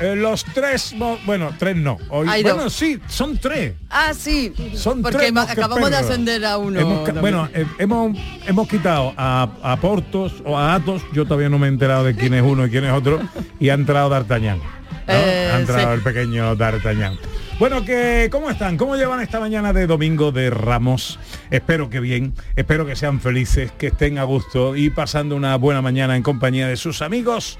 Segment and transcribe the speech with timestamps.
[0.00, 0.94] Eh, los tres,
[1.26, 1.98] bueno, tres no.
[2.08, 2.72] Hoy, Hay bueno, dos.
[2.72, 3.74] sí, son tres.
[3.88, 4.52] Ah, sí.
[4.74, 6.78] Son porque tres ma- acabamos de ascender a uno.
[6.80, 8.16] Hemos bueno, eh, hemos,
[8.46, 12.14] hemos quitado a, a Portos o a Atos, yo todavía no me he enterado de
[12.14, 13.20] quién es uno y quién es otro,
[13.58, 14.58] y ha entrado D'Artagnan.
[14.58, 15.14] ¿no?
[15.14, 15.94] Eh, ha entrado sí.
[15.94, 17.18] el pequeño D'Artagnan.
[17.58, 18.78] Bueno, que ¿cómo están?
[18.78, 21.18] ¿Cómo llevan esta mañana de domingo de Ramos?
[21.50, 25.82] Espero que bien, espero que sean felices, que estén a gusto y pasando una buena
[25.82, 27.58] mañana en compañía de sus amigos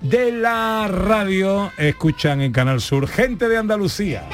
[0.00, 1.72] de la radio.
[1.76, 4.28] Escuchan en Canal Sur, gente de Andalucía.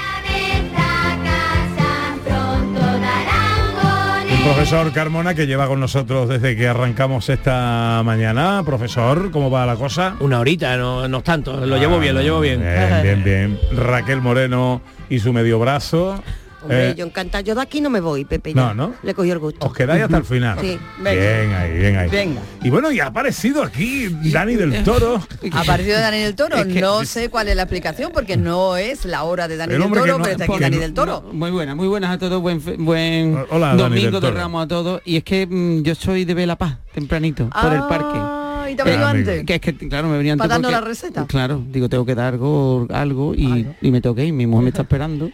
[4.44, 8.62] Profesor Carmona que lleva con nosotros desde que arrancamos esta mañana.
[8.64, 10.14] Profesor, ¿cómo va la cosa?
[10.20, 12.60] Una horita, no, no tanto, lo llevo bien, lo llevo bien.
[12.60, 13.58] Bien, bien, bien.
[13.76, 16.22] Raquel Moreno y su medio brazo.
[16.66, 17.40] Hombre, Eh, yo encantada.
[17.42, 18.52] Yo de aquí no me voy, Pepe.
[18.54, 18.60] ya.
[18.60, 18.94] No, ¿no?
[19.02, 19.66] Le cogí el gusto.
[19.66, 20.58] Os quedáis hasta el final.
[20.60, 20.78] Sí.
[21.00, 22.08] Bien ahí, bien ahí.
[22.10, 22.40] Venga.
[22.62, 25.20] Y bueno, y ha aparecido aquí Dani del Toro.
[25.52, 26.56] Ha aparecido Dani del Toro.
[26.56, 29.74] Es que- no sé cuál es la explicación porque no es la hora de Dani
[29.74, 31.24] El del Toro, no- pero está aquí Dani no- del Toro.
[31.26, 34.30] No, muy buenas, muy buenas a todos, buen, buen Hola, Dani domingo de.
[34.30, 35.00] Ramos a todos.
[35.04, 38.45] Y es que mm, yo soy de Vela Paz, tempranito, por el parque.
[38.68, 39.30] ¿Y te venido amigo.
[39.30, 39.44] antes?
[39.46, 41.26] Que es que, claro, me venía antes ¿Para darnos porque- la receta?
[41.26, 44.68] Claro, digo, tengo que dar algo, algo y, y me toqué y mi mujer me
[44.70, 45.30] está esperando.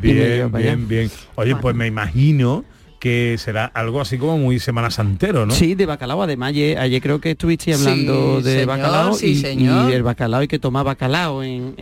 [0.00, 1.10] Bien, bien, bien.
[1.36, 2.64] Oye, pues me imagino
[3.06, 5.54] que será algo así como muy Semana Santero, ¿no?
[5.54, 6.22] Sí, de bacalao.
[6.24, 9.90] Además, ayer, ayer creo que estuviste hablando Sí, de señor, bacalao sí, y, señor.
[9.90, 11.76] y el bacalao hay que tomar bacalao en...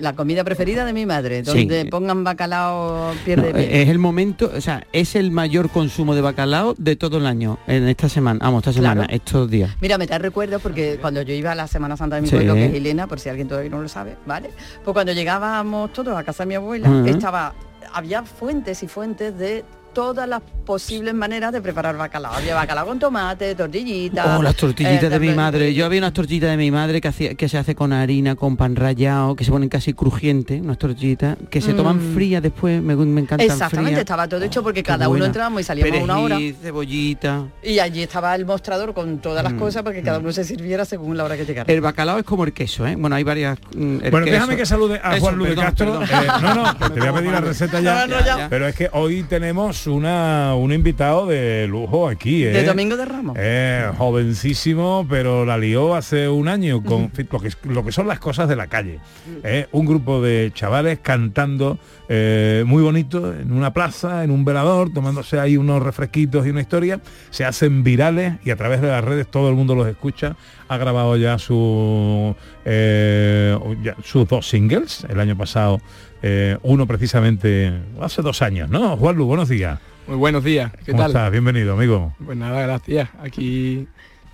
[0.00, 1.50] La comida preferida de mi madre, Sí.
[1.50, 3.82] donde pongan bacalao No, pierde pie.
[3.82, 7.58] es el momento, o sea, es el mayor consumo de bacalao de todo el año,
[7.66, 9.14] en esta semana, vamos, esta semana, Claro.
[9.14, 9.70] estos días.
[9.80, 12.36] Mira, me trae recuerdos porque cuando yo iba a la Semana Santa de mi Sí.
[12.36, 14.50] pueblo, que es Elena, por si alguien todavía no lo sabe, ¿vale?
[14.84, 17.54] Pues cuando llegábamos todos a casa de mi abuela, estaba,
[17.94, 22.32] había fuentes y fuentes de todas las posibles maneras de preparar bacalao.
[22.34, 24.38] Había bacalao con tomate, tortillitas.
[24.38, 25.74] Oh, las tortillitas eh, de mi madre.
[25.74, 28.56] Yo había unas tortillitas de mi madre que, hacía, que se hace con harina, con
[28.56, 32.14] pan rallado, que se ponen casi crujientes, unas tortillitas, que se toman Mm.
[32.14, 34.00] frías después, me, me encantan Exactamente, frías.
[34.00, 36.36] estaba todo hecho porque qué cada uno entrábamos y salíamos a una hora.
[36.36, 37.44] Perejil, cebollita.
[37.62, 40.44] Y allí estaba el mostrador con todas las Mm, cosas para que cada uno se
[40.44, 41.72] sirviera según la hora que llegara.
[41.72, 42.94] El bacalao es como el queso, ¿eh?
[42.96, 43.58] Bueno, hay varias...
[43.74, 44.34] mm, el Bueno, queso.
[44.34, 45.98] déjame que salude a Eso, Juan Luis perdón, Castro.
[46.00, 46.22] perdón.
[46.24, 48.06] Eh, no, no, te voy a pedir la receta ya.
[48.06, 48.46] No, no, ya.
[48.48, 52.50] Pero es que hoy tenemos una, un invitado de lujo aquí, ¿eh?
[52.50, 53.36] De Domingo de Ramos.
[53.38, 58.18] Eh, jovencísimo, pero la lió hace un año con lo, que, lo que son las
[58.18, 59.00] cosas de la calle.
[59.44, 64.92] Eh, un grupo de chavales cantando eh, muy bonito en una plaza, en un velador,
[64.92, 67.00] tomándose ahí unos refresquitos y una historia.
[67.30, 70.36] Se hacen virales y a través de las redes todo el mundo los escucha.
[70.68, 75.80] Ha grabado ya, su, ya sus dos singles el año pasado.
[76.22, 78.96] Eh, uno precisamente hace dos años, ¿no?
[78.96, 79.78] Juanlu, buenos días.
[80.06, 81.10] Muy buenos días, ¿qué ¿Cómo tal?
[81.12, 81.30] estás?
[81.30, 82.14] Bienvenido, amigo.
[82.24, 83.08] Pues nada, gracias.
[83.22, 83.86] Aquí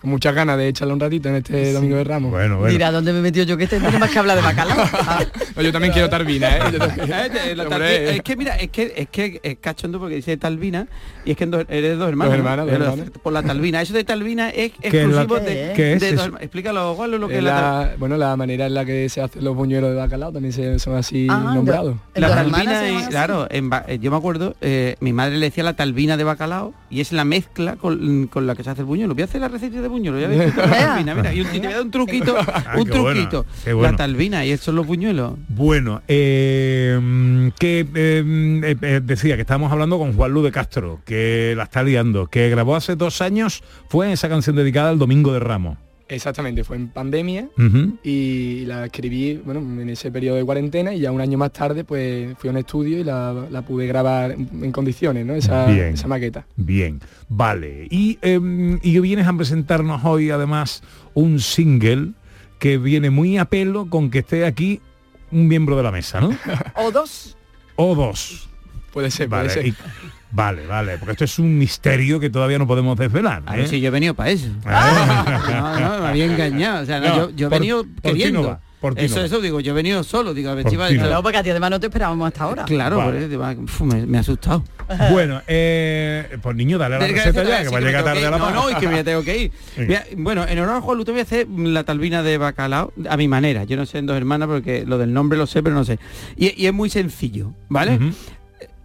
[0.07, 2.31] muchas ganas de echarle un ratito en este Domingo de Ramos.
[2.31, 2.73] Bueno, bueno.
[2.73, 3.57] Mira, ¿dónde me he metido yo?
[3.57, 4.77] Que este tiene más que hablar de bacalao.
[4.93, 5.25] Ah,
[5.57, 6.61] No, yo también quiero Tarvina, ¿eh?
[6.73, 7.57] Yo también- Eh.
[7.57, 10.87] Talvina- es que mira, es que es que es cachondo porque dice Talvina
[11.25, 12.35] y es que en dos- eres dos hermanos.
[13.23, 13.81] Por la Talvina.
[13.83, 16.17] Eso de Talvina es ¿Qué es la- exclusivo de, ¿Qué es de eso?
[16.17, 16.43] dos hermanos.
[16.43, 19.21] Explícalo, Juan, lo que Es es la, la- bueno, la manera en la que se
[19.21, 21.97] hacen los buñuelos de bacalao también se- son así Ah, nombrados.
[22.15, 25.65] ¿En la talvina y- claro, en eh, yo me acuerdo, eh, mi madre le decía
[25.65, 28.87] la talvina de bacalao y es la mezcla con, con la que se hace el
[28.87, 29.15] buñuelo.
[29.15, 30.87] Voy a hacer la receta de buñuelo, ya ves, con la Vea.
[30.89, 33.47] talvina, mira, y, un- y te voy a dar un truquito, Ah, un truquito.
[33.65, 33.83] bueno.
[33.83, 35.35] La talvina y estos son los buñuelos.
[35.49, 41.55] Bueno, eh, que eh, eh, decía que estábamos hablando con Juan Lu de Castro, que
[41.57, 45.41] la está liando, que grabó hace dos años, fue esa canción dedicada al Domingo de
[45.41, 45.79] Ramos.
[46.09, 47.49] Exactamente, fue en pandemia
[48.05, 51.83] y la escribí bueno, en ese periodo de cuarentena y ya un año más tarde
[51.83, 55.35] pues fui a un estudio y la, la pude grabar en condiciones, ¿no?
[55.35, 55.87] Esa, Bien.
[55.95, 56.47] esa maqueta.
[56.55, 57.89] Bien, vale.
[57.91, 58.39] Y, eh,
[58.83, 60.83] y vienes a presentarnos hoy además
[61.15, 62.13] un single
[62.61, 64.81] que viene muy a pelo con que esté aquí
[65.33, 66.31] un miembro de la mesa, ¿no?
[66.77, 67.37] O dos.
[67.75, 68.49] O dos.
[68.93, 69.67] Puede ser, puede Vale, ser.
[69.67, 69.75] y-
[70.37, 73.43] vale, vale, porque esto es un misterio que todavía no podemos desvelar.
[73.47, 73.61] A ¿eh?
[73.61, 74.49] ver si yo he venido para eso.
[74.65, 75.43] Ah.
[75.81, 76.83] No, no, me había engañado.
[76.83, 78.61] O sea, no, No, yo, yo he venido por queriendo.
[78.81, 80.89] por eso, digo, yo he venido solo, digo, a ver si va-.
[80.89, 82.65] Claro, porque a ti además no te esperábamos hasta ahora.
[82.65, 83.11] Claro, Vale.
[83.11, 84.63] por eso te va- uf, me, me ha asustado.
[85.11, 88.31] Bueno, eh, pues niño, dale a la receta ya, que va a llegar tarde a
[88.31, 88.55] la No, paga.
[88.55, 89.53] no, y que me tengo que ir.
[89.77, 92.93] Mira, bueno, en honor a Juan Lu te voy a hacer la talvina de bacalao
[93.11, 93.65] a mi manera.
[93.65, 95.99] Yo no sé en dos hermanas porque lo del nombre lo sé, pero no sé.
[96.37, 97.99] Y, y es muy sencillo, ¿vale?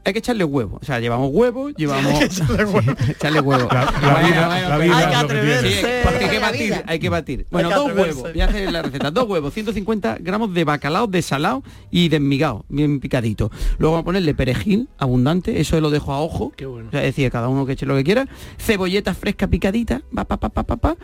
[0.03, 0.79] Hay que echarle huevo.
[0.81, 2.21] O sea, llevamos huevo, llevamos...
[3.09, 3.67] echarle huevo.
[3.71, 5.71] La, la Bueno, vida, bueno, la pero- vida Hay que atreverse.
[5.71, 7.45] Sí, porque hay que batir, hay que batir.
[7.51, 8.31] Bueno, que dos huevos.
[8.33, 9.11] Voy a hacer la receta.
[9.11, 13.51] Dos huevos, 150 gramos de bacalao desalado y desmigado, bien picadito.
[13.77, 16.51] Luego vamos a ponerle perejil abundante, eso lo dejo a ojo.
[16.55, 16.87] Qué bueno.
[16.87, 18.27] O sea, es decir, cada uno que eche lo que quiera.
[18.57, 20.95] Cebolleta fresca picadita, pa, pa, pa, pa, pa, pa.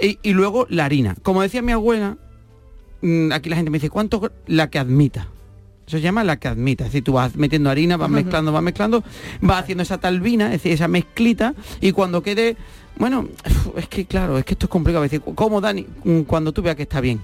[0.00, 1.16] Y, y luego la harina.
[1.22, 2.16] Como decía mi abuela,
[3.02, 4.32] mm, aquí la gente me dice, ¿cuánto?
[4.46, 5.28] La que admita.
[5.88, 6.84] Eso se llama la que admita.
[6.84, 9.02] Es decir, tú vas metiendo harina, vas mezclando, vas mezclando,
[9.40, 12.56] vas haciendo esa talbina, es decir, esa mezclita, y cuando quede,
[12.96, 13.26] bueno,
[13.76, 15.02] es que claro, es que esto es complicado.
[15.04, 15.86] Es decir, ¿cómo Dani?
[16.04, 17.20] Mm, Cuando tú veas que está bien.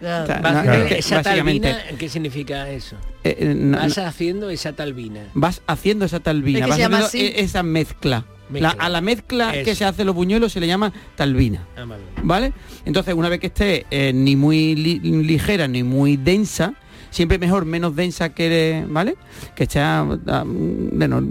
[0.00, 0.22] Ya.
[0.22, 0.84] O sea, Vas- no, Claro.
[0.86, 2.94] Esa talbina, ¿qué significa eso?
[3.24, 5.22] eh, eh, no- Vas haciendo esa talbina.
[5.34, 7.32] vas haciendo esa talbina, Es que vas haciendo así.
[7.34, 8.24] esa mezcla.
[8.48, 8.74] Mezcla.
[8.78, 11.66] La- a la mezcla que se hace los buñuelos se le llama talbina.
[11.76, 12.02] Ah, vale.
[12.22, 12.52] ¿Vale?
[12.86, 16.74] Entonces, una vez que esté eh, ni muy li- ligera ni muy densa,
[17.10, 19.16] siempre mejor menos densa que, ¿vale?
[19.54, 20.04] Que ah,
[20.44, 21.22] mm, bueno,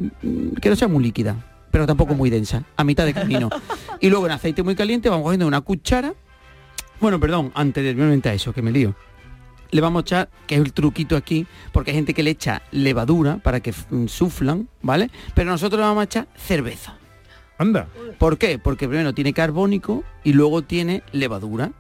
[0.61, 1.35] que no sea muy líquida,
[1.71, 3.49] pero tampoco muy densa, a mitad de camino.
[3.99, 6.13] y luego en aceite muy caliente vamos cogiendo una cuchara.
[6.99, 8.95] Bueno, perdón, anteriormente a eso, que me lío.
[9.69, 12.61] Le vamos a echar, que es el truquito aquí, porque hay gente que le echa
[12.71, 15.09] levadura para que mm, suflan, ¿vale?
[15.35, 16.97] Pero nosotros le vamos a echar cerveza.
[17.57, 17.87] Anda.
[18.17, 18.59] ¿Por qué?
[18.59, 21.71] Porque primero tiene carbónico y luego tiene levadura,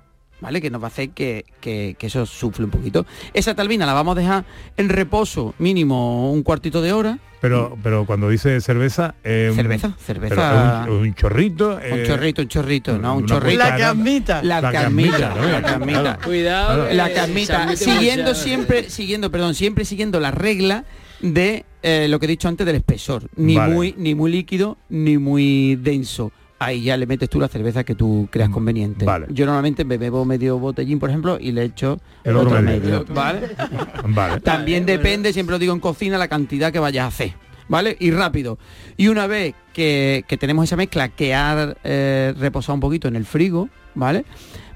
[0.41, 0.61] ¿vale?
[0.61, 3.05] Que nos va a hacer que, que- que eso sufle un poquito.
[3.33, 4.45] Esa talbina la vamos a dejar
[4.77, 7.19] en reposo mínimo un cuartito de hora.
[7.39, 9.13] Pero, pero cuando dice cerveza...
[9.23, 10.85] eh, cerveza, cerveza.
[10.87, 11.75] un, un chorrito.
[11.75, 13.59] un eh, chorrito, un chorrito, no, un chorrito.
[13.59, 14.41] La que admita.
[14.41, 14.61] La, ¿no?
[14.61, 15.17] la carmita.
[15.17, 16.19] Claro.
[16.23, 16.93] Cuidado.
[16.93, 20.85] La carmita, admite siguiendo siempre, siguiendo, perdón, siempre siguiendo la regla
[21.21, 23.29] de eh, lo que he dicho antes del espesor.
[23.35, 23.73] Ni Vale.
[23.73, 26.31] muy, ni muy líquido, ni muy denso.
[26.59, 29.05] Ahí ya le metes tú la cerveza que tú creas conveniente.
[29.05, 29.27] Vale.
[29.29, 32.81] Yo normalmente me bebo medio botellín, por ejemplo, y le echo El otro otro medio.
[33.01, 33.05] medio.
[33.13, 33.49] ¿Vale?
[34.07, 34.41] Vale.
[34.41, 37.33] También Vale, depende, siempre lo digo en cocina, la cantidad que vayas a hacer.
[37.69, 37.95] ¿Vale?
[37.99, 38.57] Y rápido.
[38.95, 43.17] Y una vez que, que tenemos esa mezcla que ha eh, reposado un poquito en
[43.17, 44.23] el frigo, ¿vale?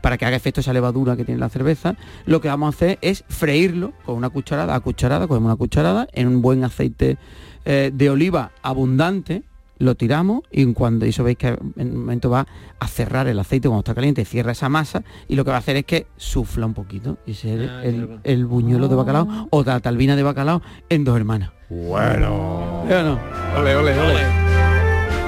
[0.02, 1.96] Para que haga efecto esa levadura que tiene la cerveza,
[2.26, 6.08] lo que vamos a hacer es freírlo con una cucharada, a cucharada, cogemos una cucharada,
[6.12, 7.18] en un buen aceite
[7.64, 9.44] eh, de oliva abundante,
[9.82, 11.48] lo tiramos y cuando eso veis que
[11.78, 12.46] en un momento va
[12.80, 15.60] a cerrar el aceite cuando está caliente, cierra esa masa y lo que va a
[15.60, 19.48] hacer es que sufla un poquito y ese es Ah, el, el buñuelo de bacalao
[19.50, 21.52] o la talbina de bacalao en dos hermanas.
[21.70, 22.84] Bueno.
[22.88, 23.20] ¿Sí o no?
[23.58, 24.51] Ole, ole, ole.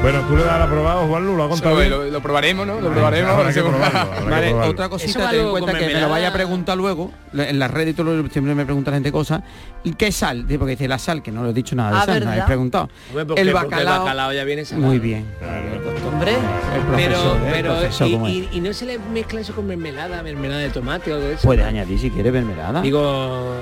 [0.04, 1.90] Bueno, tú le das la probado, Juan Lu, lo ha contado bien.
[1.90, 2.82] lo, lo probaremos, ¿no?
[2.82, 3.36] Lo probaremos.
[3.36, 7.58] Probarlo, Vale, otra cosita, ten en cuenta que me lo vaya a preguntar luego, en
[7.58, 9.42] las redes y todo lo- siempre me pregunta la gente cosas.
[9.86, 10.46] ¿Y ¿Qué sal?
[10.60, 12.32] Porque dice la sal, que no le he dicho nada de Ah, sal, me ¿verdad?
[12.34, 12.90] habéis preguntado.
[13.12, 14.88] Hombre, porque- el bacalao, el bacalao ya viene salado.
[14.88, 15.26] Muy bien.
[16.12, 17.46] Hombre, El Pero, profesor, ¿eh?
[17.48, 21.16] El pero profesor, y, no se le mezcla eso con mermelada, mermelada de tomate o
[21.16, 21.44] algo de eso.
[21.48, 22.82] Puedes añadir si quieres mermelada.
[22.82, 23.56] Digo,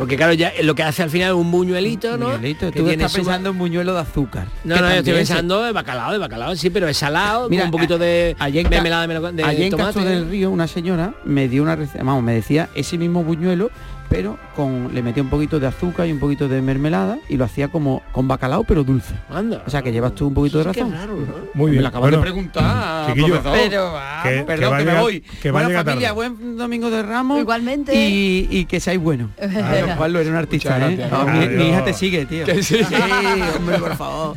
[0.00, 2.26] porque claro, ya lo que hace al final es un buñuelito, ¿no?
[2.30, 4.46] Buñuelito, Tú estás pensando en buñuelo de azúcar.
[4.64, 7.70] No, no, yo estoy pensando de bacalao, de bacalao, sí, pero es salado, Mira, un
[7.70, 9.76] poquito de en Ca- mermelada de, de en tomate.
[9.76, 13.70] Castro del Río una señora me dio una receta, vamos, me decía ese mismo buñuelo,
[14.10, 17.44] pero con le metía un poquito de azúcar y un poquito de mermelada y lo
[17.44, 19.14] hacía como con bacalao pero dulce.
[19.30, 19.62] Anda.
[19.66, 20.92] O sea que llevas tú un poquito de razón.
[20.92, 21.26] raro, ¿no?
[21.54, 21.82] Muy Me bien.
[21.84, 23.58] lo acabas Bueno, de preguntar, chiquillo, profesor.
[23.70, 24.22] pero va.
[24.24, 25.20] que, Perdón, que, me voy.
[25.20, 26.12] Que Buena familia, tarde.
[26.12, 27.40] buen domingo de Ramos.
[27.40, 27.94] Igualmente.
[27.94, 29.30] Y, y que seáis buenos.
[29.96, 30.96] Juanlo, eres un artista, ¿eh?
[30.96, 31.10] gracias.
[31.12, 32.44] No, mi, hija te sigue, tío.
[32.44, 32.80] Que sí.
[33.56, 34.36] hombre, por favor.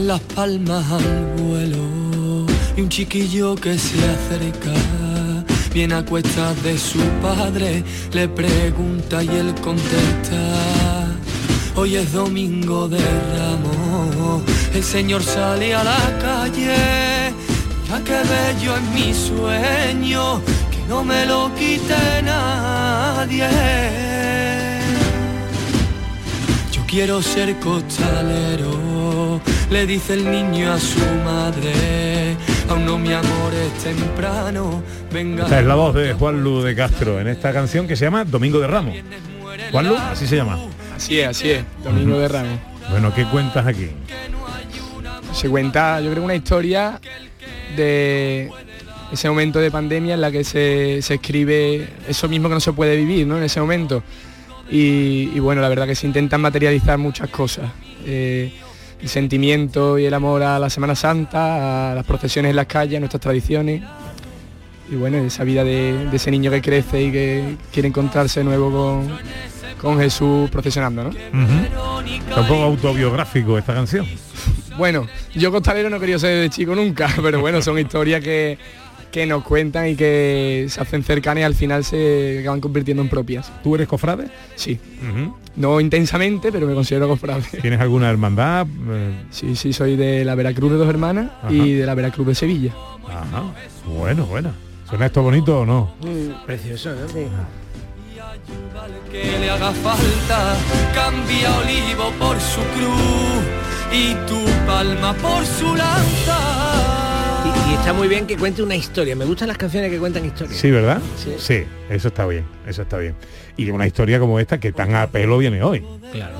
[0.00, 4.72] Las palmas al vuelo y un chiquillo que se acerca.
[5.74, 10.38] Viene a cuestas de su padre, le pregunta y él contesta.
[11.74, 17.34] Hoy es domingo de ramos, el señor sale a la calle.
[17.88, 20.40] Ya que bello es mi sueño,
[20.70, 23.48] que no me lo quite nadie.
[26.72, 28.97] Yo quiero ser costalero,
[29.70, 32.36] le dice el niño a su madre.
[32.68, 34.82] Aún no mi amor es temprano,
[35.12, 35.44] venga.
[35.44, 38.24] Esta es la voz de Juan Lu de Castro en esta canción que se llama
[38.24, 38.96] Domingo de Ramos.
[39.70, 40.58] Juan Lu, así se llama.
[40.96, 41.64] Así es, así es.
[41.84, 42.58] Domingo de Ramos.
[42.90, 43.88] Bueno, ¿qué cuentas aquí?
[45.32, 47.00] Se cuenta, yo creo, una historia
[47.76, 48.50] de
[49.12, 52.72] ese momento de pandemia en la que se, se escribe eso mismo que no se
[52.72, 53.36] puede vivir ¿no?
[53.36, 54.02] en ese momento.
[54.70, 57.70] Y, y bueno, la verdad que se intentan materializar muchas cosas.
[58.04, 58.52] Eh,
[59.00, 62.96] el sentimiento y el amor a la Semana Santa, a las procesiones en las calles,
[62.96, 63.82] a nuestras tradiciones.
[64.90, 68.44] Y bueno, esa vida de, de ese niño que crece y que quiere encontrarse de
[68.44, 69.18] nuevo con,
[69.80, 71.10] con Jesús procesionando, ¿no?
[71.10, 74.06] Está un poco autobiográfico esta canción.
[74.76, 78.58] Bueno, yo costalero no quería ser de chico nunca, pero bueno, son historias que,
[79.10, 83.08] que nos cuentan y que se hacen cercanas y al final se acaban convirtiendo en
[83.08, 83.50] propias.
[83.62, 84.28] ¿Tú eres cofrade?
[84.54, 84.78] Sí,
[85.56, 87.42] no intensamente, pero me considero cofrade.
[87.62, 88.66] ¿Tienes alguna hermandad?
[89.30, 91.52] Sí, sí, soy de la Veracruz de dos hermanas Ajá.
[91.52, 92.72] y de la Veracruz de Sevilla.
[93.08, 93.44] Ajá.
[93.86, 94.50] Bueno, bueno.
[94.88, 95.94] ¿Suena esto bonito o no?
[96.46, 97.58] Precioso, ¿no?
[99.10, 100.54] que le haga falta,
[100.94, 103.42] cambia olivo por su cruz
[103.92, 106.97] y tu palma por su lanza.
[107.68, 109.14] Y, está muy bien que cuente una historia.
[109.16, 110.56] Me gustan las canciones que cuentan historias.
[110.58, 111.00] Sí, ¿verdad?
[111.38, 111.64] Sí.
[111.90, 113.14] eso está bien, eso está bien.
[113.56, 115.84] Y una historia como esta que tan a pelo viene hoy.
[116.12, 116.34] Claro.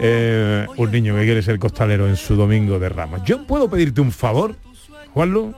[0.00, 3.22] Eh, un niño que quiere ser costalero en su domingo de Ramos.
[3.24, 4.56] ¿Yo puedo pedirte un favor,
[5.12, 5.54] Juanlu?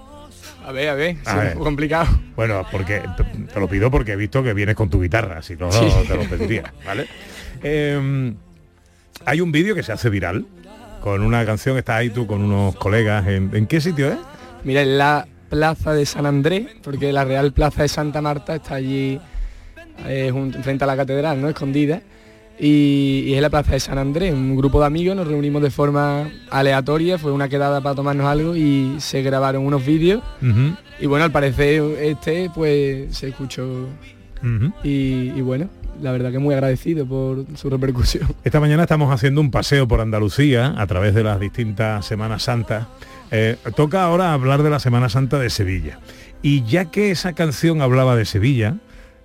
[0.66, 1.46] A ver, a ver, A es ver.
[1.48, 2.08] un poco complicado.
[2.36, 5.54] Bueno, porque te, te lo pido porque he visto que vienes con tu guitarra, si
[5.56, 5.88] no, no Sí.
[6.08, 7.06] te lo pediría, ¿vale?
[7.62, 8.32] Eh,
[9.24, 10.44] hay un vídeo que se hace viral
[11.02, 14.18] con una canción, estás ahí tú con unos colegas, ¿en, en qué sitio es?
[14.64, 18.76] Mira, en la plaza de San Andrés, porque la Real Plaza de Santa Marta está
[18.76, 19.18] allí
[20.06, 21.48] eh, frente a la catedral, ¿no?
[21.48, 22.00] Escondida.
[22.58, 24.32] Y, y es la plaza de San Andrés.
[24.32, 28.54] Un grupo de amigos nos reunimos de forma aleatoria, fue una quedada para tomarnos algo
[28.54, 30.22] y se grabaron unos vídeos.
[31.00, 33.88] Y bueno, al parecer este pues se escuchó
[34.84, 35.68] y, y bueno,
[36.00, 38.28] la verdad que muy agradecido por su repercusión.
[38.44, 42.86] Esta mañana estamos haciendo un paseo por Andalucía a través de las distintas Semanas Santas.
[43.32, 45.98] Eh, toca ahora hablar de la Semana Santa de Sevilla.
[46.42, 48.76] Y ya que esa canción hablaba de Sevilla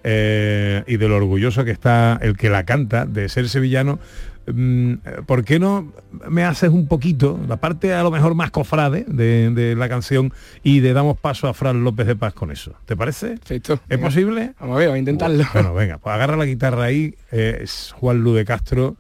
[0.04, 4.00] eh, y de lo orgulloso que está el que la canta, de ser sevillano,
[4.46, 4.94] mm,
[5.26, 5.92] ¿por qué no
[6.30, 10.32] me haces un poquito, la parte a lo mejor más cofrade de, de la canción
[10.64, 12.76] y le damos paso a Fran López de Paz con eso?
[12.86, 13.32] ¿Te parece?
[13.32, 13.74] Perfecto.
[13.74, 14.54] ¿Es Venga, posible?
[14.60, 15.44] Vamos a ver, a intentarlo.
[15.52, 18.96] Bueno, venga, pues agarra la guitarra ahí, eh, es Juan Lu de Castro.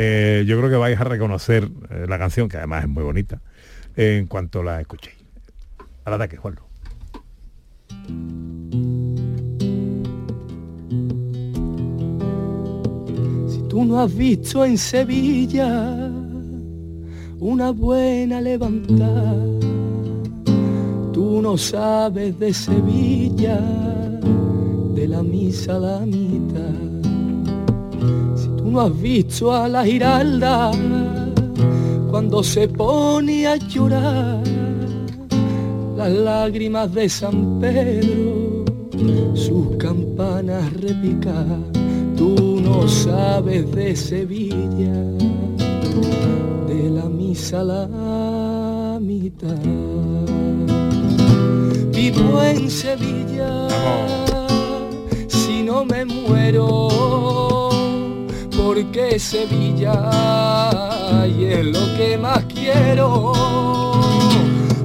[0.00, 3.40] Eh, yo creo que vais a reconocer eh, la canción, que además es muy bonita,
[3.98, 5.16] en cuanto la escuchéis.
[6.04, 6.62] Al ataque, Juan Lu.
[13.48, 16.10] Si tú no has visto en Sevilla
[17.40, 19.34] una buena levantada,
[21.12, 23.60] tú no sabes de Sevilla,
[24.94, 26.70] de la misa a la mitad.
[28.36, 30.70] Si tú no has visto a la Giralda
[32.10, 34.42] cuando se pone a llorar,
[35.96, 38.64] las lágrimas de San Pedro,
[39.34, 41.58] sus campanas repicar.
[42.16, 45.02] Tú no sabes de Sevilla,
[46.66, 49.54] de la misa la mitad.
[51.92, 53.68] Vivo en Sevilla,
[55.28, 57.47] si no me muero,
[58.78, 59.92] porque Sevilla
[61.26, 63.32] y es lo que más quiero.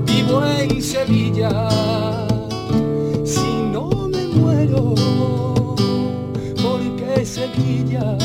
[0.03, 1.69] Vivo en Sevilla,
[3.23, 4.95] si no me muero,
[6.63, 8.17] porque Sevilla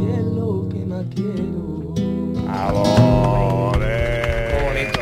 [0.00, 1.94] y es lo que más quiero.
[3.78, 5.00] ¡Qué bonito!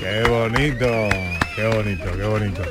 [0.00, 0.90] ¡Qué bonito,
[1.70, 2.62] qué bonito!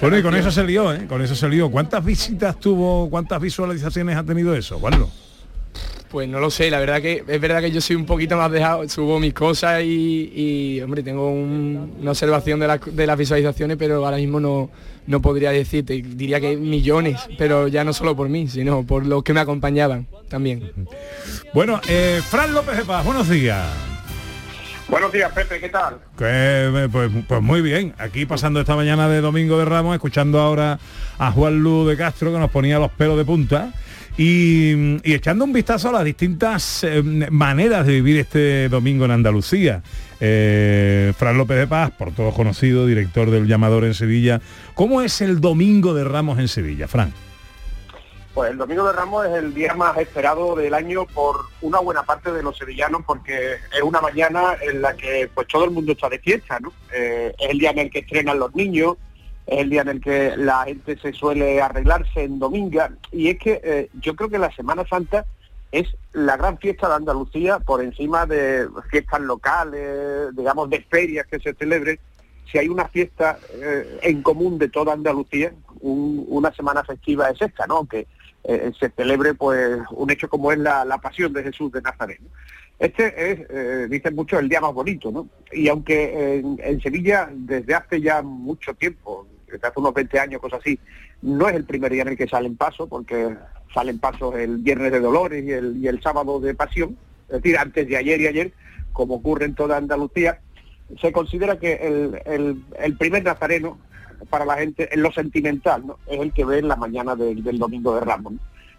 [0.00, 1.06] Bueno, y con eso se lió, ¿eh?
[1.08, 1.70] Con eso se lió.
[1.70, 5.08] ¿Cuántas visitas tuvo, cuántas visualizaciones ha tenido eso, Lu?
[6.10, 8.50] Pues no lo sé, la verdad que es verdad que yo soy un poquito más
[8.50, 13.18] dejado, subo mis cosas y, y, hombre, tengo un- una observación de, la- de las
[13.18, 14.70] visualizaciones, pero ahora mismo no,
[15.06, 19.22] no podría decirte, diría que millones, pero ya no solo por mí, sino por los
[19.22, 20.72] que me acompañaban también.
[21.52, 23.66] Bueno, eh, Fran López de Paz, buenos días.
[24.88, 25.98] Buenos días, Pepe, ¿qué tal?
[26.18, 30.78] Eh, pues, pues muy bien, aquí pasando esta mañana de Domingo de Ramos, escuchando ahora
[31.18, 33.70] a Juan Lu de Castro que nos ponía los pelos de punta
[34.16, 39.10] y, y echando un vistazo a las distintas eh, maneras de vivir este domingo en
[39.10, 39.82] Andalucía.
[40.20, 44.40] Eh, Fran López de Paz, por todos conocido, director del Llamador en Sevilla.
[44.74, 47.12] ¿Cómo es el Domingo de Ramos en Sevilla, Fran?
[48.34, 52.04] Pues el Domingo de Ramos es el día más esperado del año por una buena
[52.04, 55.92] parte de los sevillanos porque es una mañana en la que pues todo el mundo
[55.92, 56.72] está de fiesta, ¿no?
[56.94, 58.96] Eh, es el día en el que estrenan los niños,
[59.46, 63.38] es el día en el que la gente se suele arreglarse en dominga y es
[63.40, 65.24] que eh, yo creo que la Semana Santa
[65.72, 71.40] es la gran fiesta de Andalucía por encima de fiestas locales, digamos de ferias que
[71.40, 71.98] se celebren.
[72.52, 77.42] Si hay una fiesta eh, en común de toda Andalucía, un- una semana festiva es
[77.42, 77.84] esta, ¿no?
[77.86, 78.06] Que
[78.48, 82.18] eh, se celebre pues un hecho como es la, pasión de Jesús de Nazaret.
[82.20, 82.28] ¿no?
[82.78, 85.28] Este es, eh, dicen muchos, el día más bonito, ¿no?
[85.52, 90.60] Y aunque en, Sevilla desde hace ya mucho tiempo, desde hace unos 20 años, cosas
[90.60, 90.78] así,
[91.20, 93.36] no es el primer día en el que sale en paso, porque
[93.74, 96.96] salen pasos el viernes de Dolores y el, y el sábado de Pasión,
[97.28, 98.52] es decir, antes de ayer y ayer,
[98.92, 100.40] como ocurre en toda Andalucía,
[101.00, 103.78] se considera que el, el- el primer nazareno
[104.30, 105.98] para la gente, en lo sentimental, ¿no?
[106.06, 108.32] es el que ve en la mañana del, del domingo de Ramos.
[108.34, 108.38] ¿no?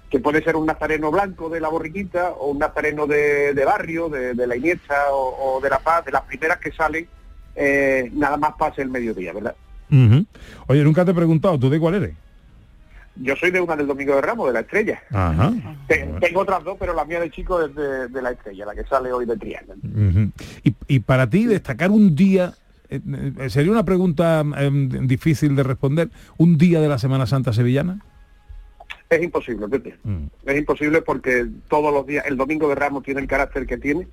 [0.10, 4.10] que puede ser un nazareno blanco de la borriquita o un nazareno de, de barrio,
[4.10, 7.08] de, de la Iniesta o, o de la Paz, de las primeras que salen,
[7.56, 9.54] eh, nada más pase el mediodía, ¿verdad?
[10.68, 12.14] Oye, nunca te he preguntado, ¿tú de cuál eres?
[13.18, 15.00] Yo soy de una del Domingo de Ramos, de la Estrella.
[15.12, 15.52] Ajá.
[15.88, 18.74] Te- Tengo otras dos, pero la mía de chico es de, de la Estrella, la
[18.74, 19.76] que sale hoy de Triana.
[20.88, 22.54] Y para ti destacar un día,
[22.90, 23.02] eh,
[23.40, 28.04] eh, sería una pregunta em, difícil de responder, un día de la Semana Santa sevillana.
[29.10, 29.98] Es imposible, Pepe.
[30.46, 34.08] Es imposible porque todos los días, el Domingo de Ramos tiene el carácter que tiene.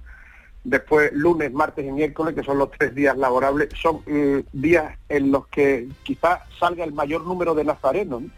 [0.64, 5.30] Después, lunes, martes y miércoles, que son los tres días laborables, son eh, días en
[5.30, 8.30] los que quizás salga el mayor número de nazarenos, ¿no?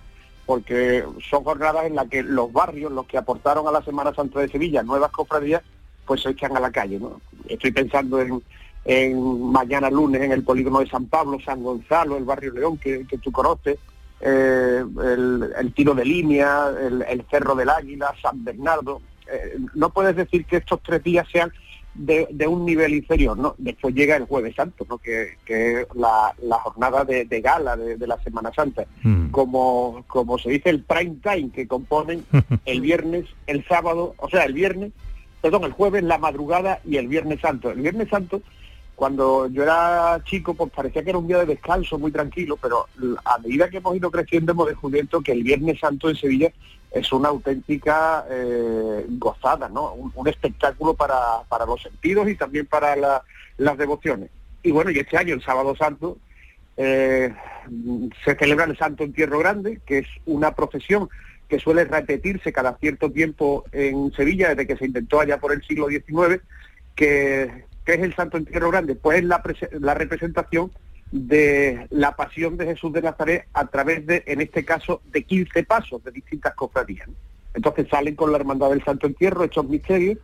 [0.44, 4.40] porque son jornadas en las que los barrios, los que aportaron a la Semana Santa
[4.40, 5.62] de Sevilla nuevas cofradías,
[6.06, 6.98] pues se echan a la calle.
[6.98, 7.20] ¿no?
[7.48, 8.42] Estoy pensando en,
[8.88, 13.06] en mañana lunes en el polígono de San Pablo, San Gonzalo, el barrio León, que,
[13.06, 13.78] que tú conoces,
[14.20, 19.02] eh, el, el tiro de línea, el, el Cerro del Águila, San Bernardo.
[19.30, 21.52] Eh, no puedes decir que estos tres días sean
[21.92, 23.54] de, de un nivel inferior, ¿no?
[23.58, 24.96] Después llega el Jueves Santo, ¿no?
[24.96, 28.86] Que, que es la, la jornada de, de gala de, de la Semana Santa.
[29.30, 32.24] Como, como se dice el prime time que componen
[32.64, 34.92] el viernes, el sábado, o sea, el viernes,
[35.42, 37.70] perdón, el jueves, la madrugada y el Viernes Santo.
[37.70, 38.40] El Viernes Santo,
[38.98, 42.88] cuando yo era chico, pues parecía que era un día de descanso muy tranquilo, pero
[43.24, 46.50] a medida que hemos ido creciendo hemos descubierto que el Viernes Santo en Sevilla
[46.90, 49.92] es una auténtica eh, gozada, ¿no?
[49.92, 53.22] Un, espectáculo para, para los sentidos y también para la-
[53.56, 54.30] las devociones.
[54.64, 56.18] Y bueno, y este año, el Sábado Santo,
[56.76, 57.32] eh,
[58.24, 61.08] se celebra el Santo Entierro Grande, que es una procesión
[61.48, 65.62] que suele repetirse cada cierto tiempo en Sevilla, desde que se inventó allá por el
[65.62, 66.42] siglo XIX,
[66.96, 70.70] que, que es el Santo Entierro Grande, pues es la, prese- la representación
[71.10, 75.64] de la pasión de Jesús de Nazaret a través de, en este caso, de 15
[75.64, 77.08] pasos de distintas cofradías.
[77.54, 80.18] Entonces salen con la Hermandad del Santo Entierro, estos misterios,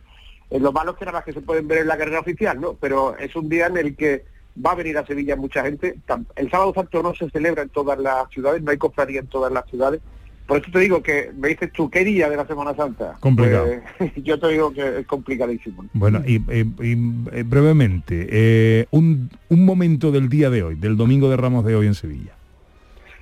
[0.51, 2.61] eh, lo malo es que nada más que se pueden ver en la carrera oficial,
[2.61, 2.73] ¿no?
[2.75, 4.25] Pero es un día en el que
[4.63, 5.95] va a venir a Sevilla mucha gente.
[6.35, 9.51] El sábado santo no se celebra en todas las ciudades, no hay cofradía en todas
[9.51, 10.01] las ciudades.
[10.47, 13.17] Por eso te digo que me dices tú, ¿qué día de la Semana Santa?
[13.19, 13.67] Complicado.
[13.97, 15.85] Pues, yo te digo que es complicadísimo.
[15.93, 16.91] Bueno, y, y- y,
[17.31, 21.75] eh, brevemente, eh, un, un momento del día de hoy, del Domingo de Ramos de
[21.75, 22.31] hoy en Sevilla.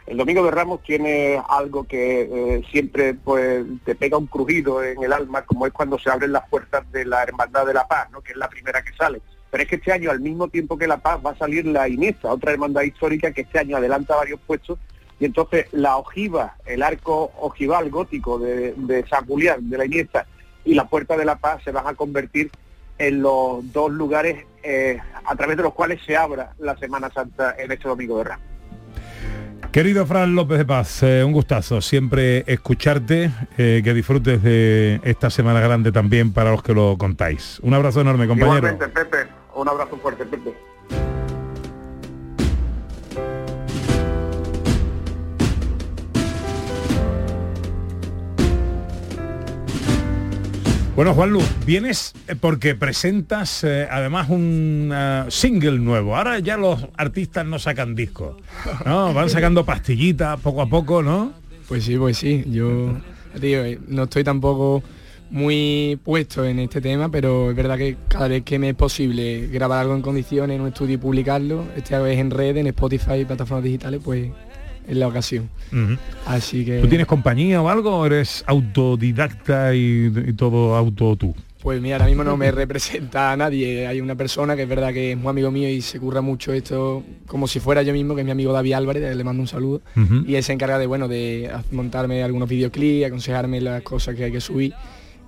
[0.06, 5.02] El Domingo de Ramos tiene algo que eh, siempre pues te pega un crujido en
[5.02, 8.10] el alma, como es cuando se abren las puertas de la Hermandad de la Paz,
[8.12, 8.20] ¿no?
[8.20, 9.22] que es la primera que sale.
[9.50, 11.88] Pero es que este año, al mismo tiempo que la Paz, va a salir la
[11.88, 14.78] Iniesta, otra hermandad histórica que este año adelanta varios puestos.
[15.24, 20.26] Y entonces la ojiva, el arco ojival gótico de, de San Julián, de la Iniesta,
[20.66, 22.52] y la Puerta de la Paz se van a convertir
[22.98, 27.56] en los dos lugares eh, a través de los cuales se abra la Semana Santa
[27.58, 28.46] en este Domingo de Ramos.
[29.72, 35.30] Querido Fran López de Paz, eh, un gustazo siempre escucharte, eh, que disfrutes de esta
[35.30, 37.62] semana grande también para los que lo contáis.
[37.64, 38.58] Un abrazo enorme, compañero.
[38.58, 40.54] Igualmente, Pepe, un abrazo fuerte, Pepe.
[50.96, 56.16] Bueno, Juanlu, vienes eh, porque presentas eh, además un eh, single nuevo.
[56.16, 58.36] Ahora ya los artistas no sacan discos,
[58.86, 59.12] ¿no?
[59.12, 61.34] Van sacando pastillitas poco a poco, ¿no?
[61.68, 62.44] Pues sí, pues sí.
[62.48, 62.96] Yo
[63.42, 64.84] tío, no estoy tampoco
[65.32, 69.48] muy puesto en este tema, pero es verdad que cada vez que me es posible
[69.48, 73.22] grabar algo en condiciones en un estudio y publicarlo, esta vez en red, en Spotify
[73.22, 74.30] y plataformas digitales, pues
[74.88, 75.50] es la ocasión.
[76.26, 81.36] Así que ¿Tú tienes compañía o algo o eres autodidacta y, y todo auto tú?
[81.64, 83.88] Pues mira, ahora mismo no me representa a nadie.
[83.88, 86.52] Hay una persona que es verdad que es muy amigo mío y se curra mucho
[86.52, 89.48] esto como si fuera yo mismo, que es mi amigo David Álvarez, le mando un
[89.48, 89.82] saludo.
[90.28, 94.32] Y él se encarga de, bueno, de montarme algunos videoclips, aconsejarme las cosas que hay
[94.32, 94.74] que subir.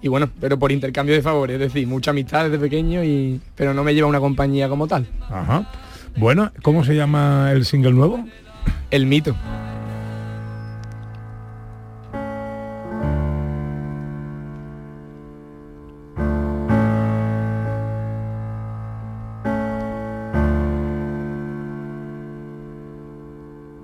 [0.01, 3.73] Y bueno, pero por intercambio de favores, es decir, mucha amistad desde pequeño, y pero
[3.73, 5.07] no me lleva una compañía como tal.
[5.29, 5.71] Ajá.
[6.17, 8.25] Bueno, ¿cómo se llama el single nuevo?
[8.91, 9.35] El mito.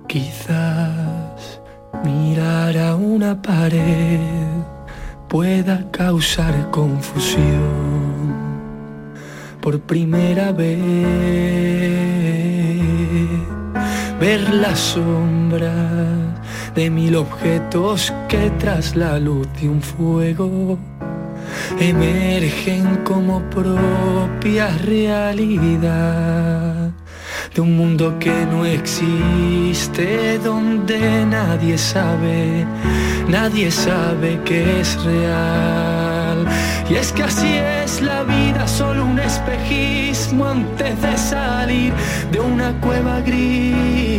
[0.08, 1.60] Quizás
[2.04, 4.20] mirar a una pared
[5.28, 7.72] pueda causar confusión.
[9.62, 11.91] Por primera vez,
[14.22, 16.38] ver las sombras
[16.76, 20.78] de mil objetos que tras la luz de un fuego
[21.80, 26.92] emergen como propia realidad
[27.52, 32.64] de un mundo que no existe, donde nadie sabe,
[33.28, 36.46] nadie sabe que es real.
[36.88, 41.92] Y es que así es la vida, solo un espejismo antes de salir
[42.30, 44.11] de una cueva gris,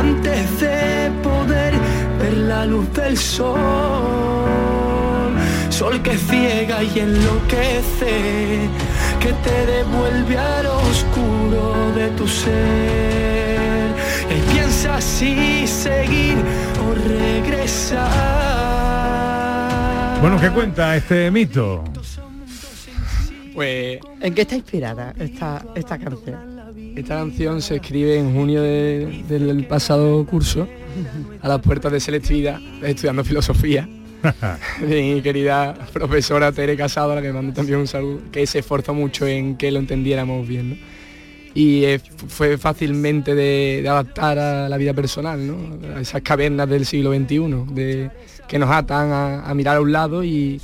[0.00, 1.74] antes de poder
[2.18, 4.32] ver la luz del sol,
[5.68, 8.68] sol que ciega y enloquece
[9.20, 13.90] que te devuelve al oscuro de tu ser.
[14.34, 16.38] Y piensa si seguir
[16.86, 18.00] o regresar.
[20.22, 21.84] Bueno, ¿qué cuenta este mito?
[23.54, 26.49] Pues ¿En qué está inspirada esta, esta canción?
[26.96, 30.66] Esta canción se escribe en junio de- del pasado curso,
[31.40, 33.88] a las puertas de selectividad, estudiando filosofía.
[34.86, 38.92] Mi querida profesora Tere Casado, a la que mando también un saludo, que se esforzó
[38.92, 40.70] mucho en que lo entendiéramos bien.
[40.70, 40.76] ¿no?
[41.54, 45.56] Y eh, fue fácilmente de, de adaptar a la vida personal, ¿no?
[45.96, 48.10] a esas cavernas del siglo XXI, de,
[48.46, 50.60] que nos atan a, a mirar a un lado y,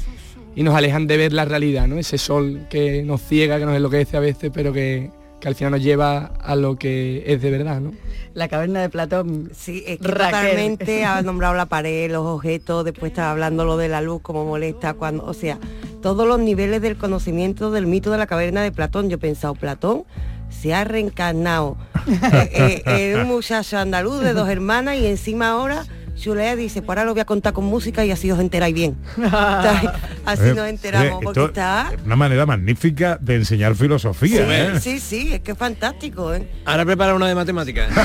[0.55, 1.97] y nos alejan de ver la realidad, ¿no?
[1.99, 5.11] ese sol que nos ciega, que nos enloquece a veces, pero que,
[5.41, 7.81] que al final nos lleva a lo que es de verdad.
[7.81, 7.93] ¿no?
[8.35, 9.51] La caverna de Platón.
[9.55, 10.51] Sí, es que Raquel.
[10.51, 14.45] totalmente ha nombrado la pared, los objetos, después está hablando lo de la luz, como
[14.45, 15.59] molesta, cuando, o sea,
[16.03, 19.09] todos los niveles del conocimiento del mito de la caverna de Platón.
[19.09, 20.05] Yo he pensado, Platón
[20.51, 25.85] se ha reencarnado eh, eh, en un muchacho andaluz de dos hermanas y encima ahora
[26.17, 28.97] Chulea dice, pues ahora lo voy a contar con música y así os enteráis bien.
[30.25, 31.91] así Eh, nos enteramos, oye, porque esto está...
[31.95, 34.81] es Una manera magnífica de enseñar filosofía, ¿eh?
[34.81, 36.49] Sí, sí, es que es fantástico, ¿eh?
[36.65, 37.89] Ahora prepara una de matemáticas.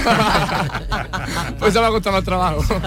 [1.59, 2.63] Pues eso me ha costado más trabajo.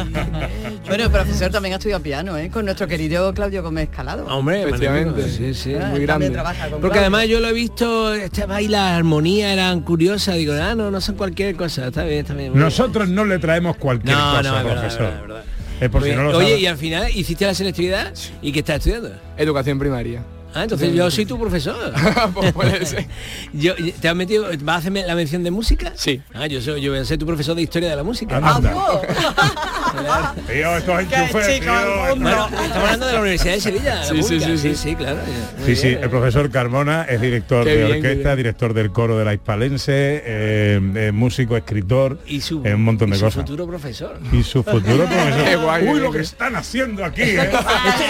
[0.87, 2.51] Bueno, el profesor también ha estudiado piano, ¿eh?
[2.51, 4.27] Con nuestro querido Claudio Gómez Calado.
[4.27, 5.31] Hombre, Efectivamente.
[5.31, 5.75] sí, sí.
[5.75, 6.31] Ah, muy grande.
[6.31, 7.01] Porque Claudio.
[7.01, 11.01] además yo lo he visto, estaba ahí la armonía eran curiosas, digo, ah, no, no
[11.01, 12.53] son cualquier cosa, está bien, está bien.
[12.55, 15.13] Nosotros no le traemos cualquier No, cosa, no, es verdad, profesor.
[15.17, 15.45] Es verdad, es verdad.
[15.81, 16.33] Es por Muy si no bien.
[16.33, 16.63] lo Oye, sabes.
[16.63, 19.11] y al final hiciste la selectividad y qué estás estudiando.
[19.37, 20.23] Educación primaria.
[20.55, 21.93] Ah, entonces yo soy tu profesor.
[22.35, 23.07] Pues puede ser.
[23.53, 25.93] Yo, ¿Te has metido, vas a hacerme la mención de música?
[25.95, 26.21] Sí.
[26.33, 28.37] Ah, yo soy, yo voy a ser tu profesor de historia de la música.
[28.37, 28.73] Anda.
[28.75, 32.17] ¡Ah, Tío, estos enchufes, chico, tío.
[32.17, 33.95] Bueno, estamos hablando de la Universidad de Sevilla.
[33.97, 34.75] la Sí, sí, sí, sí.
[34.75, 35.19] sí, claro.
[35.59, 39.19] Muy Sí, sí, el profesor Carmona es director Qué de bien, orquesta, director del coro
[39.19, 39.93] de la Hispalense,
[40.25, 43.43] eh, eh, músico, escritor, y su, eh, un montón de y su cosas.
[43.43, 44.19] futuro profesor.
[44.33, 45.45] Y su futuro profesor.
[45.45, 47.43] Qué guay, qué Uy, lo que están haciendo aquí, ¿eh?
[47.43, 47.59] Esto-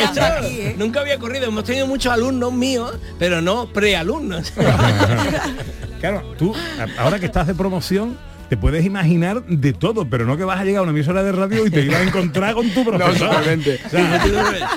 [0.04, 0.74] esto aquí, ¿eh?
[0.78, 1.46] Nunca había ocurrido.
[1.46, 4.52] Hemos tenido muchos alumnos míos, pero no prealumnos.
[6.00, 6.54] claro, tú,
[6.98, 10.64] ahora que estás de promoción, te puedes imaginar de todo, pero no que vas a
[10.64, 13.28] llegar a una emisora de radio y te ibas a encontrar con tu profesor.
[13.30, 13.80] totalmente.
[13.86, 14.20] O sea,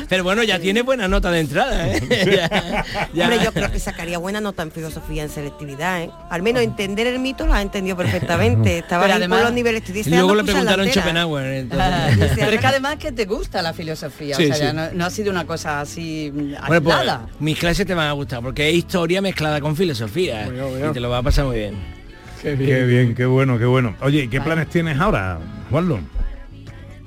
[0.10, 1.88] pero bueno, ya tiene buena nota de entrada.
[1.88, 2.01] ¿eh?
[2.38, 6.10] Ya- ya- Hombre, yo creo que sacaría buena nota en filosofía en selectividad, ¿eh?
[6.30, 8.80] Al menos entender el mito lo ha entendido perfectamente.
[8.80, 9.84] Estaba Pero además- los niveles.
[9.89, 10.88] Y luego le preguntaron.
[10.88, 11.45] Schopenhauer.
[11.53, 14.62] entonces- Ah, Pero es que además que te gusta la filosofía, Sí, o sea, sí.
[14.63, 16.97] ya no, no ha sido una cosa así Bueno, pues
[17.39, 20.89] mis clases te van a gustar porque es historia mezclada con filosofía Bueno, bueno.
[20.89, 21.96] y te lo va a pasar muy bien.
[22.41, 22.69] Qué bien.
[22.69, 23.95] Qué bien, qué bueno, qué bueno.
[24.02, 26.00] Oye, ¿y qué planes tienes ahora, Juanlo?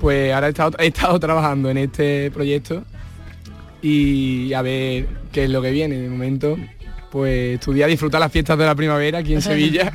[0.00, 2.84] Pues ahora he estado, he estado trabajando en este proyecto
[3.82, 5.96] y a ver qué es lo que viene.
[5.96, 6.56] De momento,
[7.10, 9.92] pues estudiar, disfrutar las fiestas de la primavera aquí en Sevilla.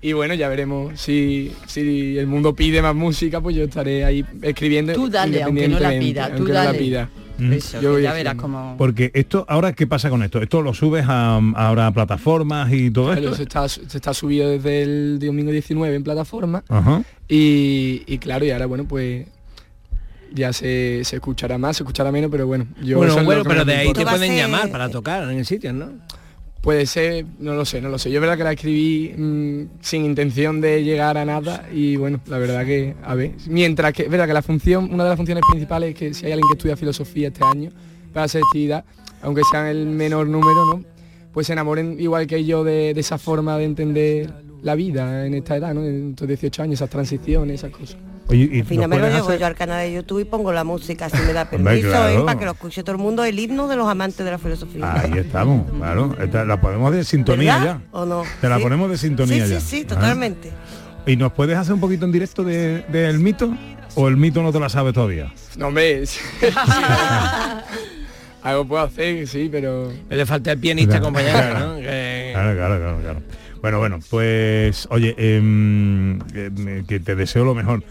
[0.00, 4.24] y bueno, ya veremos si, si el mundo pide más música, pues yo estaré ahí
[4.42, 4.92] escribiendo.
[4.92, 6.78] Tú dale, aunque no la independientemente, pida, tú no la dale.
[6.78, 7.08] pida.
[7.40, 7.52] Mm.
[7.54, 8.30] Eso, Yo que voy ya haciendo.
[8.30, 8.74] verás como...
[8.76, 10.40] Porque esto, ahora, ¿qué pasa con esto?
[10.42, 13.34] ¿Esto lo subes a, ahora a plataformas y todo Claro, esto?
[13.36, 17.02] se, está, se está subido desde el domingo 19 en plataforma Ajá.
[17.28, 19.26] y, y claro, y ahora bueno, pues
[20.32, 23.74] ya se, se escuchará más, se escuchará menos, pero bueno, yo bueno, bueno, pero de
[23.76, 25.88] ahí te pueden ser- llamar para tocar en el sitio, ¿no?
[26.60, 28.10] Puede ser, no lo sé, no lo sé.
[28.10, 32.20] Yo es verdad que la escribí mm, sin intención de llegar a nada y bueno,
[32.26, 35.16] la verdad que, a ver, mientras que, es verdad que la función, una de las
[35.16, 37.70] funciones principales es que si hay alguien que estudia filosofía este año
[38.12, 38.84] para hacer actividad,
[39.22, 40.84] aunque sean el menor número, ¿no?
[41.32, 44.30] Pues se enamoren igual que yo de, esa forma de entender
[44.62, 45.82] la vida en esta edad, ¿no?
[45.82, 47.96] En estos 18 años, esas transiciones, esas cosas.
[48.30, 50.52] Oye, ¿y Al final me lo llevo hacer- yo al canal de YouTube y pongo
[50.52, 51.90] la música si me da permiso, ¿eh?
[51.90, 52.26] claro.
[52.26, 54.92] para que lo escuche todo el mundo, el himno de los amantes de la filosofía.
[55.00, 56.14] Ahí estamos, claro.
[56.20, 57.78] Esta- la ponemos de sintonía ¿Verdad?
[57.80, 57.98] ya.
[57.98, 58.22] ¿O no?
[58.40, 58.62] Te la Sí.
[58.62, 59.60] ponemos de sintonía sí, ya.
[59.60, 59.94] Sí, sí, Ah.
[59.94, 60.50] totalmente.
[61.06, 63.52] ¿Y nos puedes hacer un poquito en directo de- del mito?
[63.96, 65.32] ¿O el mito no te la sabes todavía?
[65.56, 65.70] No,
[66.06, 66.20] sí.
[68.42, 69.92] algo puedo hacer, sí, pero...
[70.08, 71.06] Le falta el pianista Claro.
[71.18, 71.80] acompañado, ¿no?
[71.80, 73.22] Que- Claro, claro, claro, claro.
[73.60, 76.18] Bueno, bueno, pues oye, em,
[76.86, 77.82] que te deseo lo mejor.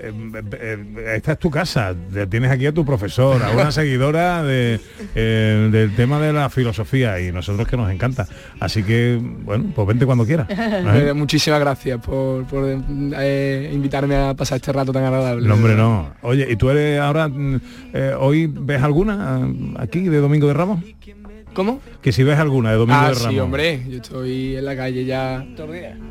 [0.00, 1.94] Eh, eh, esta es tu casa,
[2.28, 4.80] tienes aquí a tu profesor, a una seguidora de,
[5.14, 8.26] eh, del tema de la filosofía y nosotros que nos encanta.
[8.58, 10.48] Así que, bueno, pues vente cuando quieras.
[10.50, 15.46] Eh, muchísimas gracias por, por, eh, invitarme a pasar este rato tan agradable.
[15.46, 16.12] No, hombre, no.
[16.22, 17.60] Oye, ¿y tú eres ahora, mm,
[17.92, 20.80] eh, hoy ves alguna eh, aquí de Domingo de Ramos?
[21.52, 21.80] ¿Cómo?
[22.00, 23.30] Que si ves alguna de Domingo Ah, de Ramos.
[23.32, 25.44] sí, hombre, yo estoy en la calle ya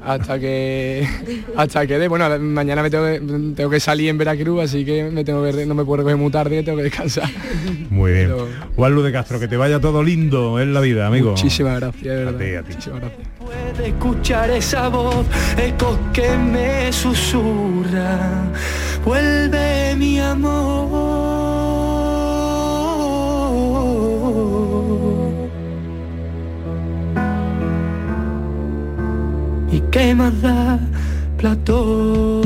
[0.06, 1.08] hasta que
[1.56, 3.19] hasta que de, bueno, mañana me tengo que,
[3.56, 6.32] tengo que salir en Veracruz, así que me tengo que no me puedo recoger muy
[6.32, 7.30] tarde, tengo que descansar.
[7.89, 8.28] Muy bien.
[8.28, 11.32] Pero- Juan Luz de Castro, que te vaya todo lindo en la vida, amigo.
[11.32, 12.36] Muchísimas gracias, de verdad.
[12.36, 12.73] A ti, a ti.
[12.73, 13.28] Muchísimas gracias.
[13.39, 15.25] Puede escuchar esa voz,
[15.58, 18.43] eco que me susurra.
[19.04, 21.09] Vuelve mi amor.
[29.91, 30.80] Qué más da
[31.38, 32.41] Platón?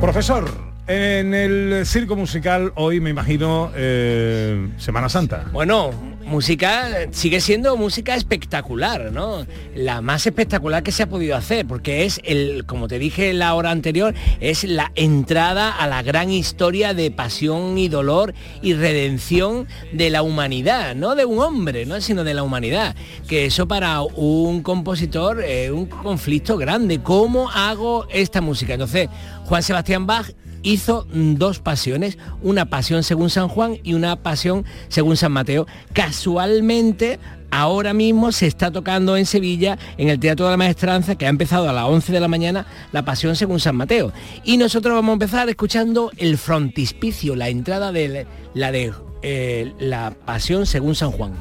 [0.00, 0.50] Profesor,
[0.86, 5.44] en el circo musical hoy me imagino eh, Semana Santa.
[5.52, 5.90] Bueno,
[6.24, 9.46] música sigue siendo música espectacular, ¿no?
[9.74, 13.54] La más espectacular que se ha podido hacer, porque es el, como te dije la
[13.54, 19.66] hora anterior, es la entrada a la gran historia de pasión y dolor y redención
[19.92, 22.00] de la humanidad, no de un hombre, ¿no?
[22.00, 22.94] sino de la humanidad.
[23.28, 27.00] Que eso para un compositor es un conflicto grande.
[27.02, 28.74] ¿Cómo hago esta música?
[28.74, 29.08] Entonces,
[29.44, 30.30] Juan Sebastián Bach
[30.62, 35.66] hizo mm, dos pasiones, una pasión según San Juan y una pasión según San Mateo.
[35.92, 37.18] Casualmente,
[37.50, 41.30] ahora mismo se está tocando en Sevilla, en el Teatro de la Maestranza, que ha
[41.30, 44.12] empezado a las 11 de la mañana, la pasión según San Mateo.
[44.44, 48.92] Y nosotros vamos a empezar escuchando el frontispicio, la entrada de la de
[49.22, 51.32] eh, la pasión según San Juan.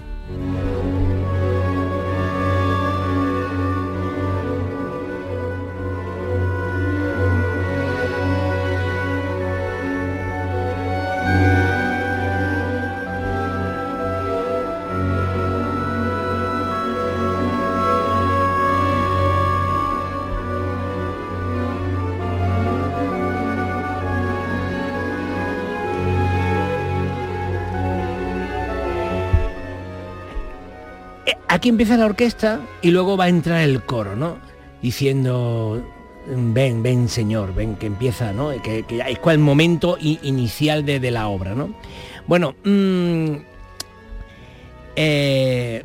[31.60, 34.38] Aquí empieza la orquesta y luego va a entrar el coro, ¿no?
[34.82, 35.84] Diciendo,
[36.28, 38.50] ven, ven señor, ven que empieza, ¿no?
[38.62, 41.74] Que, es el momento inicial de, la obra, ¿no?
[42.28, 43.36] Bueno, mm,
[44.96, 45.84] eh,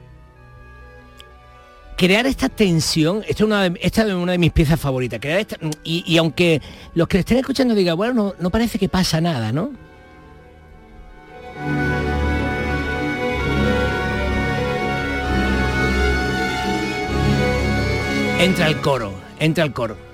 [1.97, 3.44] crear esta tensión, esta
[4.03, 6.61] es una de, mis piezas favoritas, crear esta, y, y aunque
[6.94, 9.73] los que estén escuchando digan, bueno, no, no parece que pasa nada, ¿no?
[18.40, 20.13] Entra el coro, entra el coro.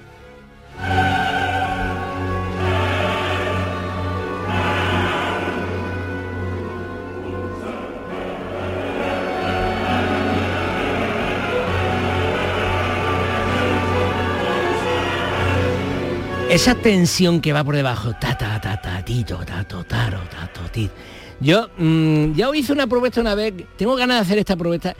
[16.50, 20.48] Esa tensión que va por debajo, ta ta ta ta tito, ta to, taro, ta
[20.52, 20.90] to, ti.
[21.38, 24.96] Yo mm, ya hice una propuesta una vez, tengo ganas de hacer esta propuesta,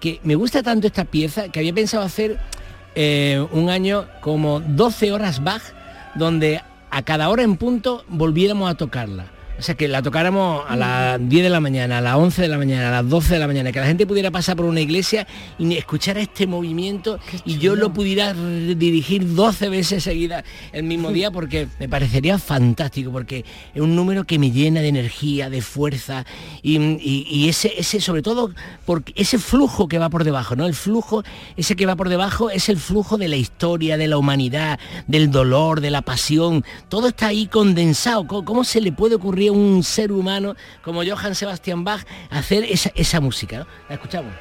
[0.00, 2.40] que me gusta tanto esta pieza que había pensado hacer
[2.94, 5.62] eh, un año como 12 horas Bach,
[6.14, 9.26] donde a cada hora en punto volviéramos a tocarla.
[9.60, 12.48] O sea, que la tocáramos a las 10 de la mañana, a las 11 de
[12.48, 14.80] la mañana, a las 12 de la mañana, que la gente pudiera pasar por una
[14.80, 15.26] iglesia
[15.58, 21.30] y escuchar este movimiento y yo lo pudiera dirigir 12 veces seguidas el mismo día
[21.32, 23.44] porque me parecería fantástico, porque
[23.74, 26.24] es un número que me llena de energía, de fuerza
[26.62, 28.52] y, y- y ese, ese, sobre todo,
[28.86, 30.66] porque ese flujo que va por debajo, ¿no?
[30.66, 31.22] El flujo,
[31.58, 35.30] ese que va por debajo es el flujo de la historia, de la humanidad, del
[35.30, 38.26] dolor, de la pasión, todo está ahí condensado.
[38.26, 42.90] ¿Cómo, cómo se le puede ocurrir un ser humano como Johann Sebastian Bach hacer esa,
[42.94, 43.66] esa música?
[43.88, 44.32] La escuchamos.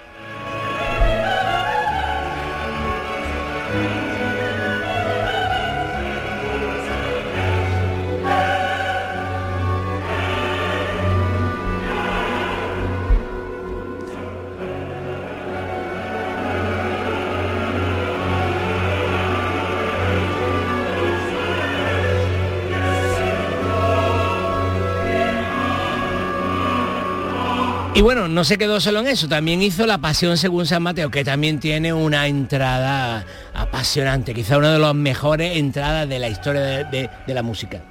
[27.99, 31.11] Y bueno, no se quedó solo en eso, también hizo La Pasión según San Mateo,
[31.11, 36.61] que también tiene una entrada apasionante, quizá una de las mejores entradas de la historia
[36.61, 37.81] de, la música.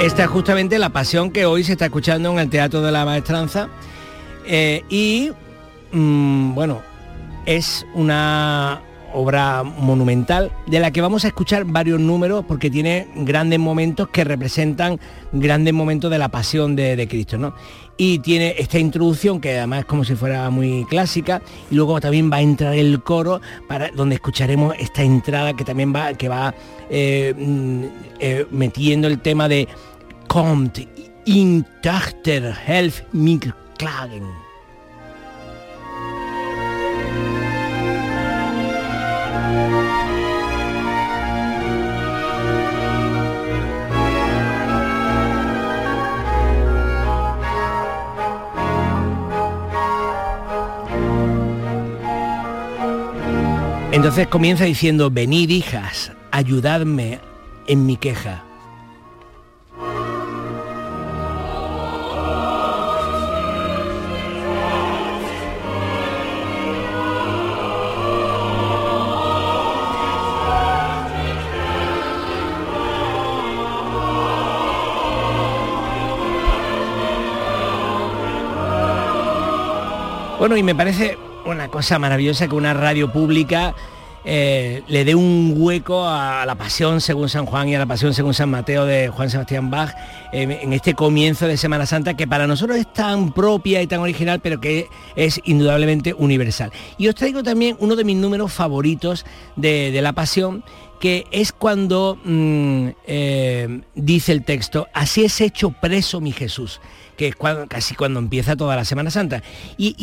[0.00, 3.04] Esta es justamente la pasión que hoy se está escuchando en el Teatro de la
[3.04, 3.68] Maestranza
[4.46, 5.30] eh, y
[5.92, 6.80] mm, bueno,
[7.46, 8.80] es una
[9.16, 14.24] obra monumental de la que vamos a escuchar varios números porque tiene grandes momentos que
[14.24, 15.00] representan
[15.32, 17.38] grandes momentos de la pasión de, Cristo.
[17.38, 17.54] ¿no?
[17.96, 22.30] Y tiene esta introducción que además es como si fuera muy clásica y luego también
[22.30, 26.54] va a entrar el coro para donde escucharemos esta entrada que también va que va
[26.90, 27.84] eh, mm,
[28.20, 29.66] eh, metiendo el tema de
[30.28, 30.78] Kommt
[31.24, 33.00] in Tachter Helf
[33.78, 34.45] klagen.
[54.06, 57.18] Entonces comienza diciendo, venid hijas, ayudadme
[57.66, 58.44] en mi queja.
[80.38, 83.74] Bueno, y me parece una cosa maravillosa que una radio pública
[84.28, 88.12] eh, le dé un hueco a la pasión según San Juan y a la pasión
[88.12, 89.94] según San Mateo de Juan Sebastián Bach
[90.32, 94.00] eh, en este comienzo de Semana Santa que para nosotros es tan propia y tan
[94.00, 96.72] original pero que es indudablemente universal.
[96.98, 100.64] Y os traigo también uno de mis números favoritos de, de la pasión
[101.00, 106.80] que es cuando mm, eh, dice el texto, así es hecho preso mi Jesús,
[107.16, 109.42] que es cuando- casi cuando empieza toda la Semana Santa.
[109.76, 109.94] Y,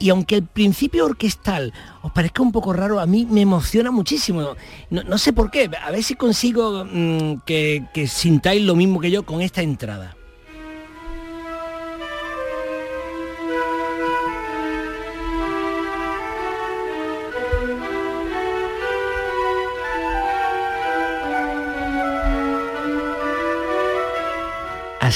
[0.00, 4.54] y- aunque el principio orquestal os parezca un poco raro, a mí me emociona muchísimo.
[4.90, 9.00] No, no sé por qué, a ver si consigo mm, que, que sintáis lo mismo
[9.00, 10.16] que yo con esta entrada.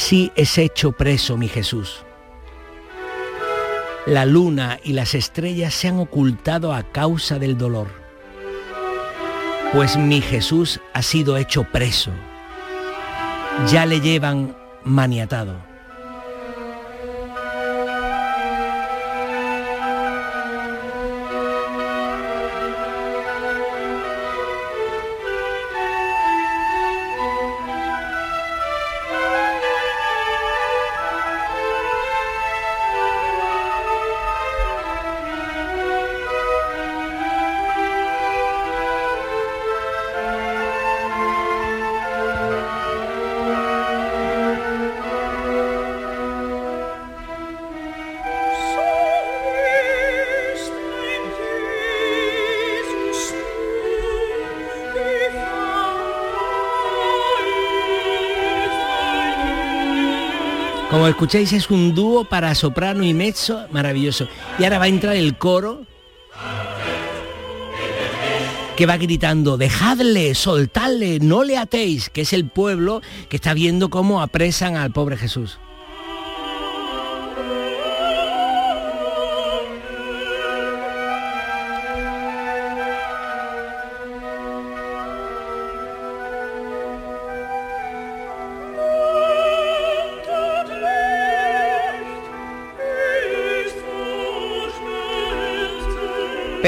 [0.01, 2.05] Así es hecho preso mi Jesús.
[4.07, 7.89] La luna y las estrellas se han ocultado a causa del dolor.
[9.73, 12.13] Pues mi Jesús ha sido hecho preso.
[13.73, 15.68] Ya le llevan maniatado.
[61.09, 64.29] Como escucháis es un dúo para soprano y mezzo maravilloso.
[64.59, 65.87] Y ahora va a entrar el coro
[68.77, 73.89] que va gritando, dejadle, soltadle, no le atéis, que es el pueblo que está viendo
[73.89, 75.59] cómo apresan al pobre Jesús.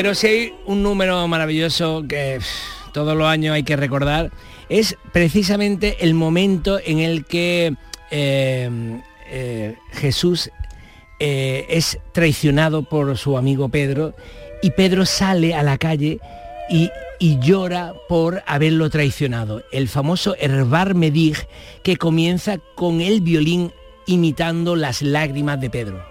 [0.00, 2.38] Pero si hay un número maravilloso que
[2.94, 4.32] todos los años hay que recordar,
[4.70, 7.74] es precisamente el momento en el que
[8.10, 8.70] eh,
[9.28, 10.50] eh, Jesús
[11.18, 14.14] eh, es traicionado por su amigo Pedro
[14.62, 16.18] y Pedro sale a la calle
[16.70, 19.62] y, y llora por haberlo traicionado.
[19.70, 21.36] El famoso Herbar Medig
[21.82, 23.70] que comienza con el violín
[24.06, 26.09] imitando las lágrimas de Pedro.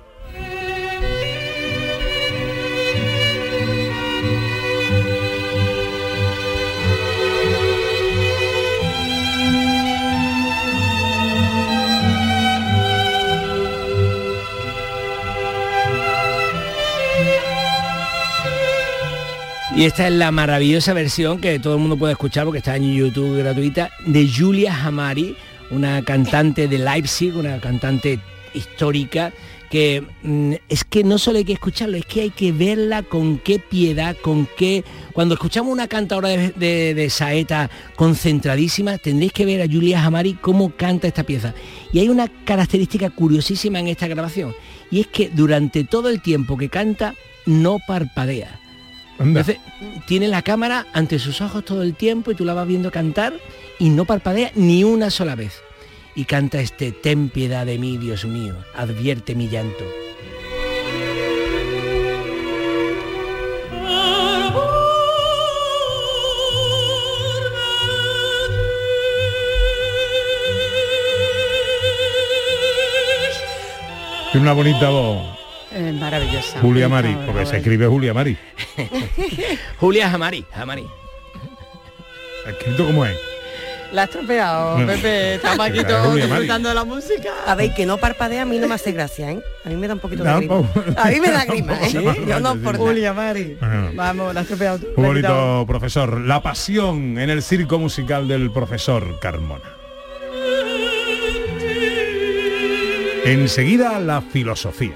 [19.80, 22.94] Y esta es la maravillosa versión que todo el mundo puede escuchar porque está en
[22.94, 25.38] YouTube gratuita de Julia Hamari,
[25.72, 28.20] una cantante de Leipzig, una cantante
[28.54, 29.32] histórica
[29.70, 33.38] que mm, es que no solo hay que escucharlo, es que hay que verla con
[33.38, 34.84] qué piedad, con qué...
[35.14, 41.08] Cuando escuchamos una cantadora de, saeta concentradísima, tendréis que ver a Julia Jamari cómo canta
[41.08, 41.54] esta pieza.
[41.94, 44.54] Y hay una característica curiosísima en esta grabación,
[44.92, 47.16] y es que durante todo el tiempo que canta,
[47.46, 48.59] no parpadea.
[49.20, 49.42] Anda.
[49.42, 49.58] Entonces,
[50.08, 53.34] tiene la cámara ante sus ojos todo el tiempo y tú la vas viendo cantar
[53.78, 55.62] y no parpadea ni una sola vez.
[56.16, 59.86] Y canta este Ten piedad de mí, Dios mío, advierte mi llanto.
[74.32, 75.39] Tiene una bonita voz,
[75.80, 76.60] Eh, maravillosa.
[76.60, 78.38] Julia Mari, porque se escribe Julia Mari.
[79.80, 80.86] Julia Jamari, Jamari.
[82.46, 83.18] ¿Escrito cómo es?
[83.94, 84.86] La has tropeado, No.
[84.86, 85.36] Pepe.
[85.36, 87.30] Estamos aquí todos disfrutando de la música.
[87.48, 89.40] A ver, que no parpadea a mí no me hace gracia, ¿eh?
[89.66, 90.56] A mí me da un poquito de No, grima.
[90.98, 91.90] A mí me da grima, ¿eh?
[91.90, 92.04] Sí.
[92.28, 92.78] Yo no por.
[92.78, 93.58] Julia Mari.
[93.96, 94.88] Vamos, la has tropeado tú.
[94.88, 95.08] Quitado.
[95.08, 96.22] bonito, profesor.
[96.22, 99.78] La pasión en el circo musical del profesor Carmona.
[103.26, 104.96] Enseguida la filosofía.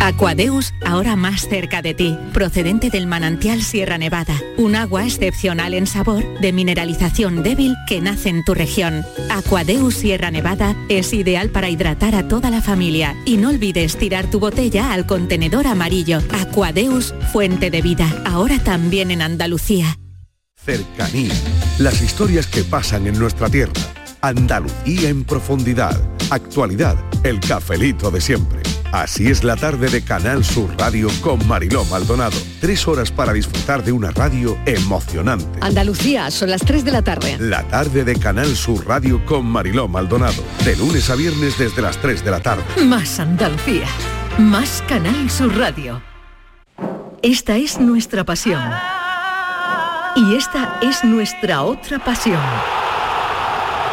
[0.00, 5.86] Aquadeus, ahora más cerca de ti, procedente del manantial Sierra Nevada, un agua excepcional en
[5.86, 9.04] sabor, de mineralización débil que nace en tu región.
[9.30, 14.30] Aquadeus Sierra Nevada es ideal para hidratar a toda la familia y no olvides tirar
[14.30, 16.20] tu botella al contenedor amarillo.
[16.32, 19.98] Aquadeus, fuente de vida, ahora también en Andalucía.
[20.56, 21.34] Cercanía.
[21.78, 23.72] Las historias que pasan en nuestra tierra.
[24.22, 26.00] Andalucía en profundidad.
[26.30, 26.96] Actualidad.
[27.22, 28.60] El cafelito de siempre.
[28.92, 32.36] Así es la tarde de Canal Sur Radio con Mariló Maldonado.
[32.60, 35.46] Tres horas para disfrutar de una radio emocionante.
[35.60, 37.36] Andalucía, son las 3 de la tarde.
[37.38, 40.42] La tarde de Canal Sur Radio con Mariló Maldonado.
[40.64, 42.64] De lunes a viernes desde las 3 de la tarde.
[42.84, 43.86] Más Andalucía.
[44.38, 46.02] Más Canal Sur Radio.
[47.22, 48.62] Esta es nuestra pasión.
[50.16, 52.40] Y esta es nuestra otra pasión.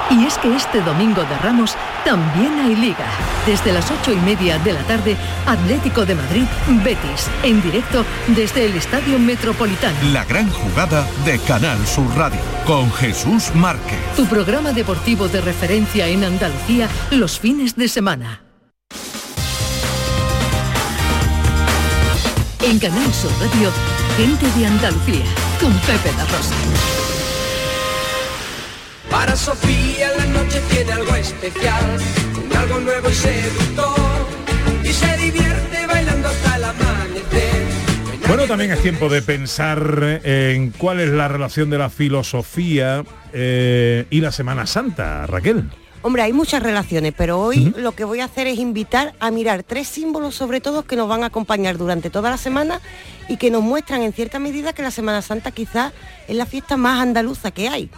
[0.10, 3.05] Y es que este domingo de Ramos también hay liga.
[3.45, 6.45] Desde las ocho y media de la tarde, Atlético de Madrid,
[6.84, 9.97] Betis, en directo desde el Estadio Metropolitano.
[10.14, 13.99] La gran jugada de Canal Sur Radio con Jesús Márquez.
[14.16, 18.41] Tu programa deportivo de referencia en Andalucía los fines de semana.
[22.62, 23.72] En Canal Sur Radio,
[24.18, 25.26] gente de Andalucía,
[25.62, 27.07] con Pepe da Rosa.
[29.18, 31.97] Para Sofía la noche tiene algo especial,
[32.36, 34.28] con algo nuevo y seductor,
[34.84, 37.63] y se divierte bailando hasta el amanecer.
[38.28, 43.03] Bueno, también es tiempo de pensar en cuál es la relación de la filosofía
[43.34, 45.68] eh, y la Semana Santa, Raquel.
[46.03, 49.63] Hombre, hay muchas relaciones, pero hoy lo que voy a hacer es invitar a mirar
[49.63, 52.82] tres símbolos sobre todo que nos van a acompañar durante toda la semana
[53.28, 55.91] y que nos muestran en cierta medida que la Semana Santa quizás
[56.28, 57.89] es la fiesta más andaluza que hay,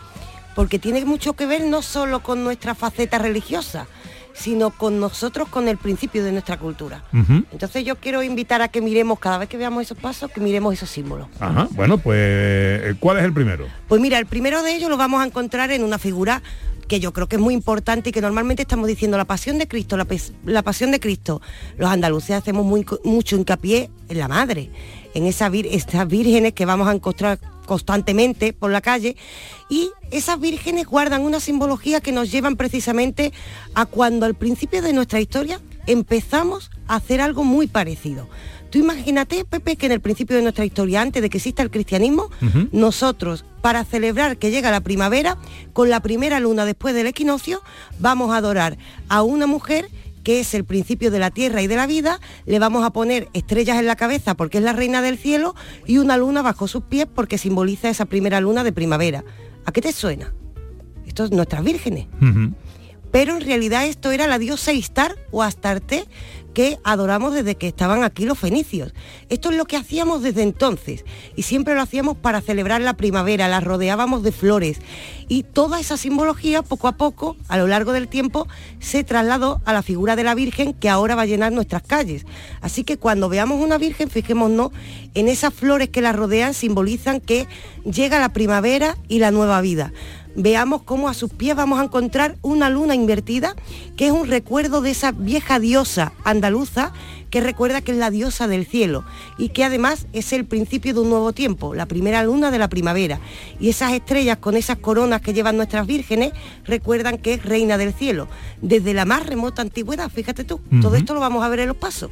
[0.59, 3.87] porque tiene mucho que ver no solo con nuestra faceta religiosa,
[4.33, 7.01] sino con nosotros, con el principio de nuestra cultura.
[7.13, 10.73] Entonces yo quiero invitar a que miremos cada vez que veamos esos pasos, que miremos
[10.73, 11.29] esos símbolos.
[11.39, 13.67] Ajá, bueno, pues eh, ¿cuál es el primero?
[13.87, 16.43] Pues mira, el primero de ellos lo vamos a encontrar en una figura
[16.89, 19.67] que yo creo que es muy importante y que normalmente estamos diciendo la pasión de
[19.67, 21.39] Cristo, la, pasión de Cristo.
[21.77, 24.71] Los andaluces hacemos mucho hincapié en la madre,
[25.13, 29.15] en esa estas vírgenes que vamos a encontrar constantemente por la calle
[29.69, 33.31] y esas vírgenes guardan una simbología que nos llevan precisamente
[33.75, 38.27] a cuando al principio de nuestra historia empezamos a hacer algo muy parecido.
[38.69, 41.71] Tú imagínate, Pepe, que en el principio de nuestra historia, antes de que exista el
[41.71, 42.29] cristianismo,
[42.71, 45.37] nosotros, para celebrar que llega la primavera,
[45.73, 47.61] con la primera luna después del equinoccio,
[47.99, 49.89] vamos a adorar a una mujer
[50.23, 53.29] que es el principio de la tierra y de la vida, le vamos a poner
[53.33, 55.55] estrellas en la cabeza porque es la reina del cielo
[55.87, 59.23] y una luna bajo sus pies porque simboliza esa primera luna de primavera.
[59.65, 60.33] ¿A qué te suena?
[61.07, 62.07] Esto es nuestras vírgenes
[63.11, 66.05] pero en realidad esto era la diosa Istar o Astarte
[66.53, 68.93] que adoramos desde que estaban aquí los fenicios.
[69.29, 73.47] Esto es lo que hacíamos desde entonces y siempre lo hacíamos para celebrar la primavera,
[73.47, 74.79] la rodeábamos de flores
[75.27, 78.47] y toda esa simbología poco a poco, a lo largo del tiempo,
[78.79, 82.25] se trasladó a la figura de la Virgen que ahora va a llenar nuestras calles.
[82.61, 84.71] Así que cuando veamos una Virgen, fijémonos
[85.13, 87.47] en esas flores que la rodean, simbolizan que
[87.83, 89.93] llega la primavera y la nueva vida
[90.39, 93.55] veamos cómo a sus pies vamos a encontrar una luna invertida,
[93.97, 96.93] que es un recuerdo de esa vieja diosa andaluza
[97.29, 99.03] que recuerda que es la diosa del cielo
[99.37, 102.69] y que además es el principio de un nuevo tiempo, la primera luna de la
[102.69, 103.19] primavera.
[103.59, 106.31] Y esas estrellas con esas coronas que llevan nuestras vírgenes
[106.65, 108.27] recuerdan que es reina del cielo.
[108.61, 111.77] Desde la más remota antigüedad, fíjate tú, todo esto lo vamos a ver en los
[111.77, 112.09] pasos.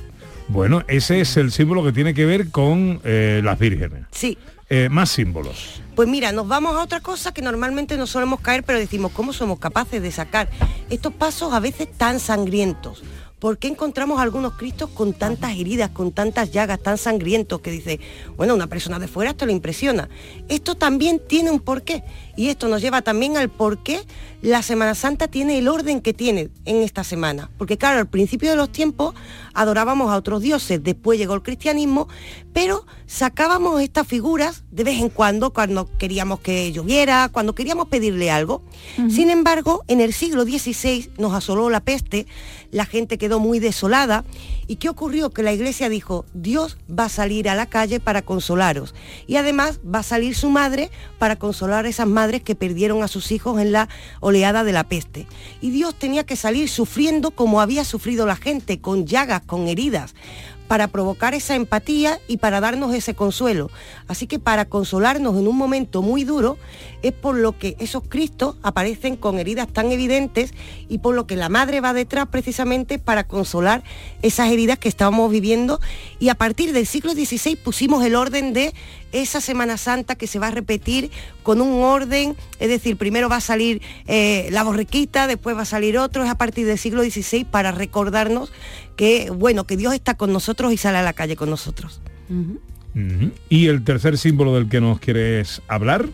[0.50, 4.06] Bueno, ese es el símbolo que tiene que ver con eh, las vírgenes.
[4.12, 4.38] Sí.
[4.70, 5.82] Eh, más símbolos.
[5.96, 9.32] Pues mira, nos vamos a otra cosa que normalmente no solemos caer, pero decimos, ¿cómo
[9.32, 10.50] somos capaces de sacar
[10.90, 13.02] estos pasos a veces tan sangrientos?
[13.40, 18.00] ¿Por qué encontramos algunos cristos con tantas heridas, con tantas llagas, tan sangrientos que dice,
[18.36, 20.10] bueno, una persona de fuera esto le impresiona?
[20.50, 22.04] Esto también tiene un porqué
[22.36, 24.02] y esto nos lleva también al por qué
[24.42, 27.50] la Semana Santa tiene el orden que tiene en esta semana.
[27.58, 29.14] Porque claro, al principio de los tiempos
[29.54, 32.08] adorábamos a otros dioses, después llegó el cristianismo,
[32.54, 38.30] pero sacábamos estas figuras de vez en cuando, cuando queríamos que lloviera, cuando queríamos pedirle
[38.30, 38.64] algo.
[39.10, 42.28] Sin embargo, en el siglo XVI nos asoló la peste,
[42.72, 44.24] la gente quedó muy desolada.
[44.68, 45.30] ¿Y qué ocurrió?
[45.30, 48.94] Que la iglesia dijo, Dios va a salir a la calle para consolaros.
[49.28, 53.08] Y además va a salir su madre para consolar a esas madres que perdieron a
[53.08, 53.90] sus hijos en la
[54.20, 55.28] oleada de la peste.
[55.62, 60.16] Y Dios tenía que salir sufriendo como había sufrido la gente, con llagas, con heridas
[60.68, 63.70] para provocar esa empatía y para darnos ese consuelo.
[64.08, 66.58] Así que para consolarnos en un momento muy duro
[67.02, 70.54] es por lo que esos Cristos aparecen con heridas tan evidentes
[70.90, 73.84] y por lo que la madre va detrás precisamente para consolar
[74.22, 75.80] esas heridas que estábamos viviendo
[76.20, 78.74] y a partir del siglo XVI pusimos el orden de
[79.12, 81.12] esa Semana Santa que se va a repetir
[81.44, 85.66] con un orden, es decir, primero va a salir eh, la borriquita, después va a
[85.66, 88.52] salir otro, es a partir del siglo XVI para recordarnos
[88.98, 92.02] que, bueno, que Dios está con nosotros y sale a la calle con nosotros.
[93.48, 96.08] Y el tercer símbolo del que nos quieres hablar.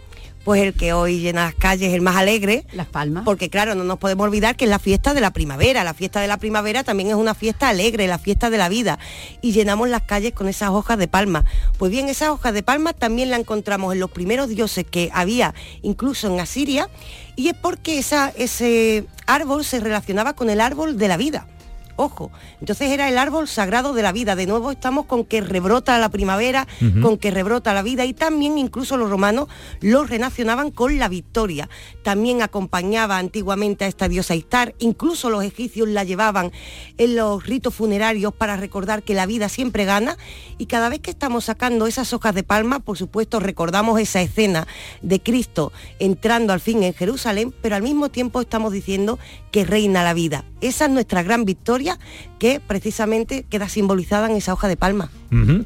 [0.44, 2.66] Pues el que hoy llena las calles, el más alegre.
[2.74, 3.24] Las Palmas.
[3.24, 5.86] Porque claro, no nos podemos olvidar que es la fiesta de la primavera.
[5.86, 9.00] La fiesta de la primavera también es una fiesta alegre, la fiesta de la vida.
[9.42, 11.46] Y llenamos las calles con esas hojas de palma.
[11.78, 15.56] Pues bien, esas hojas de palma también la encontramos en los primeros dioses que había
[15.82, 16.90] incluso en Asiria.
[17.38, 21.48] Y es porque esa, ese árbol se relacionaba con el árbol de la vida.
[21.96, 24.36] Ojo, entonces era el árbol sagrado de la vida.
[24.36, 26.68] De nuevo estamos con que rebrota la primavera,
[27.02, 29.48] con que rebrota la vida y también incluso los romanos
[29.80, 31.70] lo relacionaban con la victoria.
[32.02, 36.52] También acompañaba antiguamente a esta diosa Istar, incluso los egipcios la llevaban
[36.98, 40.18] en los ritos funerarios para recordar que la vida siempre gana
[40.58, 44.68] y cada vez que estamos sacando esas hojas de palma, por supuesto recordamos esa escena
[45.04, 49.20] de Cristo entrando al fin en Jerusalén, pero al mismo tiempo estamos diciendo
[49.52, 50.44] que reina la vida.
[50.62, 52.00] Esa es nuestra gran victoria historia
[52.40, 55.10] que precisamente queda simbolizada en esa hoja de palma.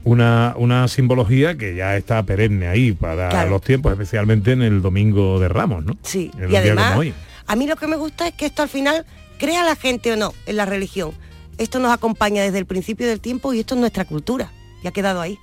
[0.04, 3.50] Una, una simbología que ya está perenne ahí para Claro.
[3.52, 5.98] los tiempos, especialmente en el domingo de Ramos, ¿no?
[6.04, 6.98] Sí, En y día además,
[7.46, 9.06] a mí lo que me gusta es que esto al final,
[9.40, 11.12] crea la gente o no en la religión,
[11.58, 14.52] esto nos acompaña desde el principio del tiempo y esto es nuestra cultura,
[14.84, 15.38] y ha quedado ahí.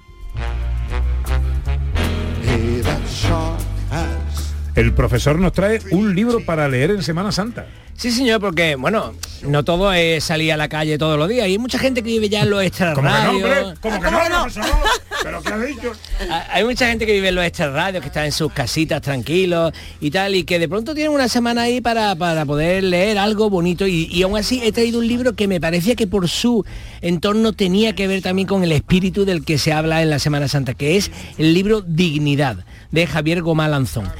[4.74, 7.66] El profesor nos trae un libro para leer en Semana Santa.
[7.96, 9.14] Sí, señor, porque, bueno,
[9.46, 11.46] no todo es salir a la calle todos los días.
[11.46, 13.78] Y hay mucha gente que vive ya en los extrarradios.
[13.80, 14.18] ¿Cómo que no?
[15.22, 15.92] ¿Pero qué ha dicho?
[16.28, 19.72] Ah, Hay mucha gente que vive en los extrarradios, que está en sus casitas tranquilos
[20.00, 23.48] y tal, y que de pronto tienen una semana ahí para, para poder leer algo
[23.48, 23.86] bonito.
[23.86, 26.64] Y, y aún así he traído un libro que me parecía que por su
[27.00, 30.48] entorno tenía que ver también con el espíritu del que se habla en la Semana
[30.48, 34.10] Santa, que es el libro Dignidad, de Javier Gomá Lanzón.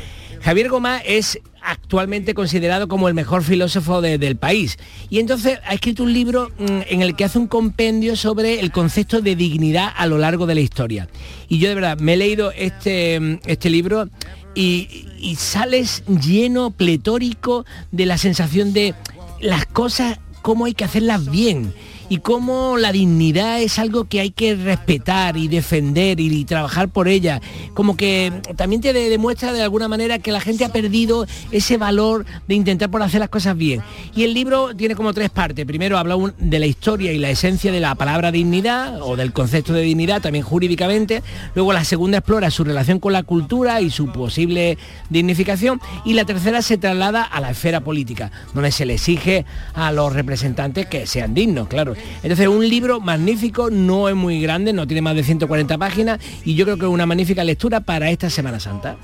[0.45, 4.77] Javier Gomá es actualmente considerado como el mejor filósofo de- del país.
[5.09, 8.71] Y entonces ha escrito un libro mm, en el que hace un compendio sobre el
[8.71, 11.09] concepto de dignidad a lo largo de la historia.
[11.49, 14.11] Y yo de verdad me he leído este, mm, este libro
[14.55, 18.95] y, y sales lleno, pletórico de la sensación de
[19.41, 21.73] las cosas, cómo hay que hacerlas bien
[22.09, 27.09] y cómo la dignidad es algo que hay que respetar y defender y, trabajar por
[27.09, 27.41] ella.
[27.73, 31.77] Como que también te de- demuestra de alguna manera que la gente ha perdido ese
[31.79, 33.83] valor de intentar por hacer las cosas bien.
[34.15, 35.65] Y el libro tiene como tres partes.
[35.65, 39.73] Primero habla de la historia y la esencia de la palabra dignidad o del concepto
[39.73, 41.23] de dignidad también jurídicamente.
[41.55, 44.77] Luego la segunda explora su relación con la cultura y su posible
[45.11, 45.81] dignificación.
[46.05, 49.45] Y la tercera se traslada a la esfera política, donde se le exige
[49.75, 51.94] a los representantes que sean dignos, claro.
[52.23, 56.55] Entonces un libro magnífico, no es muy grande, no tiene más de 140 páginas y
[56.55, 58.97] yo creo que es una magnífica lectura para esta Semana Santa.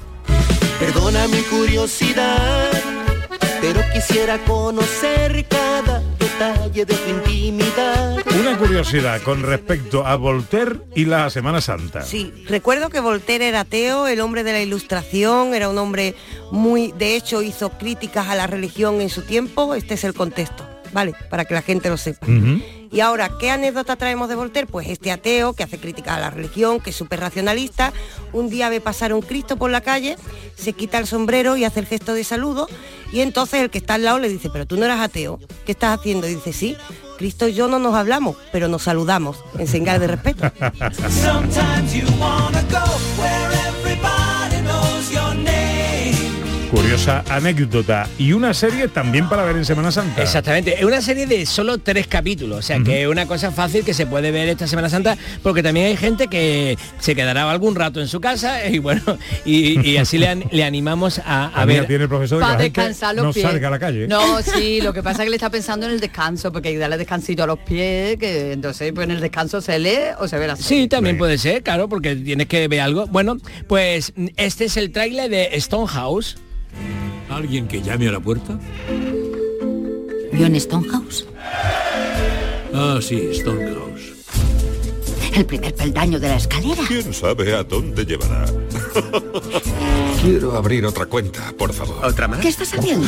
[0.79, 2.71] Perdona mi curiosidad,
[3.61, 8.17] pero quisiera conocer cada detalle de tu intimidad.
[8.41, 12.03] Una curiosidad con respecto a Voltaire y la Semana Santa.
[12.03, 16.15] Sí, recuerdo que Voltaire era ateo, el hombre de la ilustración, era un hombre
[16.51, 20.67] muy, de hecho hizo críticas a la religión en su tiempo, este es el contexto,
[20.93, 21.15] ¿vale?
[21.29, 22.27] Para que la gente lo sepa.
[22.93, 24.67] Y ahora, ¿qué anécdota traemos de Voltaire?
[24.67, 27.93] Pues este ateo que hace críticas a la religión, que es súper racionalista,
[28.33, 30.17] un día ve pasar un Cristo por la calle,
[30.57, 32.69] se quita el sombrero y hace el gesto de saludo,
[33.13, 35.73] y entonces el que está al lado le dice, pero tú no eras ateo, ¿qué
[35.73, 36.29] estás haciendo?
[36.29, 36.77] Y dice, sí,
[37.17, 40.51] Cristo y yo no nos hablamos, pero nos saludamos, en señal de respeto.
[46.71, 48.09] Curiosa anécdota.
[48.17, 50.23] Y una serie también para ver en Semana Santa.
[50.23, 53.85] Exactamente, es una serie de solo tres capítulos, o sea que es una cosa fácil
[53.85, 57.75] que se puede ver esta Semana Santa, porque también hay gente que se quedará algún
[57.75, 59.03] rato en su casa y bueno,
[59.45, 61.89] y, y así le, an- le animamos a, ver.
[61.89, 63.47] tiene el profesor de que Para descansar los no pies.
[63.47, 64.07] salga a la calle.
[64.07, 66.75] No, sí, lo que pasa es que le está pensando en el descanso, porque hay
[66.75, 70.29] que darle descansito a los pies, que entonces pues en el descanso se lee o
[70.29, 70.83] se ve la serie.
[70.83, 73.09] Sí, también puede ser, claro, porque tienes que ver algo.
[73.09, 76.37] Bueno, pues este es el tráiler de Stonehouse.
[77.29, 78.59] ¿Alguien que llame a la puerta?
[80.39, 81.27] John Stonehouse,
[82.73, 84.15] Ah, sí, Stonehouse.
[85.35, 86.83] el primer peldaño de la escalera.
[86.89, 88.47] ¿Quién sabe a dónde llevará?
[90.23, 92.05] Quiero abrir otra cuenta, por favor.
[92.05, 92.41] ¿Otra más?
[92.41, 93.07] ¿Qué estás haciendo?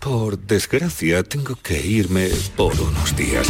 [0.00, 3.48] Por desgracia, tengo que irme por unos días.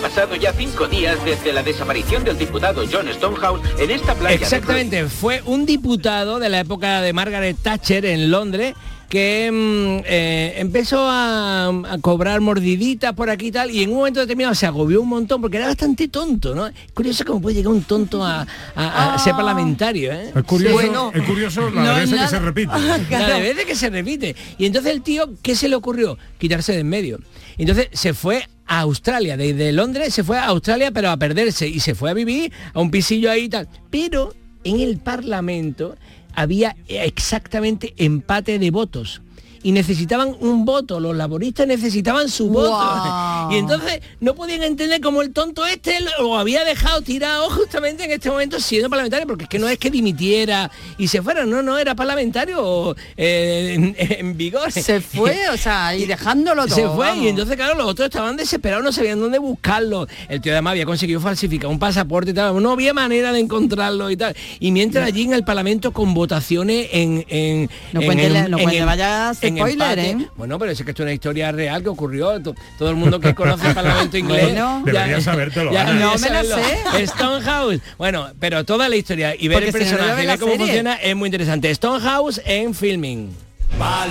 [0.00, 4.38] Pasado ya cinco días desde la desaparición del diputado John Stonehouse en esta playa.
[4.38, 8.74] de Exactamente, fue un diputado de la época de Margaret Thatcher en Londres
[9.10, 13.96] que mm, eh, empezó a, a cobrar mordiditas por aquí y tal y en un
[13.96, 16.66] momento determinado se agobió un montón porque era bastante tonto, ¿no?
[16.68, 18.46] Es curioso cómo puede llegar un tonto a,
[18.76, 20.30] a- a ser parlamentario, ¿eh?
[20.34, 22.28] Es curioso, es curioso la No veces que nada.
[22.28, 22.72] se repite.
[23.10, 24.36] La de veces que se repite.
[24.58, 26.16] Y entonces el tío, ¿qué se le ocurrió?
[26.38, 27.18] Quitarse de en medio.
[27.58, 31.80] Entonces se fue a Australia, desde Londres se fue a Australia pero a perderse y
[31.80, 33.68] se fue a vivir a un pisillo ahí y tal.
[33.90, 35.96] Pero en el Parlamento
[36.36, 39.22] había exactamente empate de votos.
[39.62, 42.70] Y necesitaban un voto, los laboristas necesitaban su voto.
[43.50, 48.12] Y entonces no podían entender cómo el tonto este lo había dejado tirado justamente en
[48.12, 51.60] este momento siendo parlamentario, porque es que no es que dimitiera y se fuera, no,
[51.60, 54.70] no, era parlamentario eh, en, en vigor.
[54.70, 56.74] Se fue, o sea, y dejándolo todo.
[56.76, 57.24] Se fue vamos.
[57.24, 60.06] y entonces claro, los otros estaban desesperados, no sabían dónde buscarlo.
[60.28, 64.10] El tío además había conseguido falsificar un pasaporte y tal, no había manera de encontrarlo
[64.10, 64.36] y tal.
[64.60, 67.24] Y mientras allí en el Parlamento con votaciones en...
[67.28, 70.24] en No en cuente- el- no en cuente el- vaya en spoiler, empate.
[70.24, 70.28] ¿eh?
[70.36, 72.40] Bueno, pero es que esto es una historia real que ocurrió.
[72.42, 74.42] To- Todo el mundo que conoce el Parlamento inglés...
[74.44, 74.82] Bueno.
[74.84, 77.06] Deberías sabértelo, ya debería No me la sé.
[77.06, 77.80] Stonehouse.
[77.98, 80.38] Bueno, pero toda la historia y ver Porque el si no, no personaje y ver
[80.38, 80.66] cómo serie.
[80.66, 81.74] funciona es muy interesante.
[81.74, 83.34] Stonehouse en filming.
[83.78, 84.10] Palabras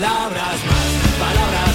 [0.65, 1.68] más, palabras más,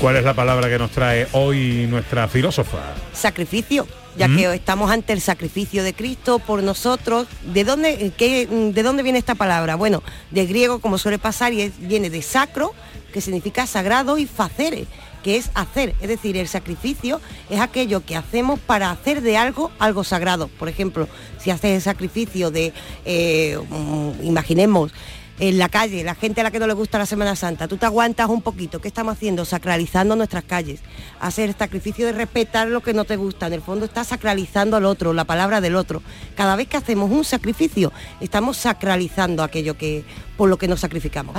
[0.00, 2.78] ¿Cuál es la palabra que nos trae hoy nuestra filósofa?
[3.12, 3.86] Sacrificio,
[4.16, 4.36] ya ¿Mm?
[4.36, 7.26] que estamos ante el sacrificio de Cristo por nosotros.
[7.52, 9.74] ¿De dónde, qué- ¿De dónde viene esta palabra?
[9.76, 12.72] Bueno, de griego, como suele pasar, y es- viene de sacro,
[13.12, 14.86] que significa sagrado, y facere,
[15.22, 15.94] que es hacer.
[16.00, 17.20] Es decir, el sacrificio
[17.50, 20.48] es aquello que hacemos para hacer de algo algo sagrado.
[20.48, 22.72] Por ejemplo, si haces el sacrificio de,
[23.04, 24.92] eh, mm, imaginemos,
[25.40, 27.78] en la calle, la gente a la que no le gusta la Semana Santa, tú
[27.78, 29.46] te aguantas un poquito, ¿qué estamos haciendo?
[29.46, 30.80] Sacralizando nuestras calles.
[31.18, 34.76] Hacer el sacrificio de respetar lo que no te gusta, en el fondo está sacralizando
[34.76, 36.02] al otro, la palabra del otro.
[36.36, 40.04] Cada vez que hacemos un sacrificio, estamos sacralizando aquello que
[40.36, 41.34] por lo que nos sacrificamos.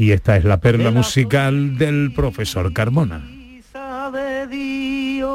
[0.00, 3.20] Y esta es la perla musical del profesor Carmona.
[3.20, 5.28] de Dios.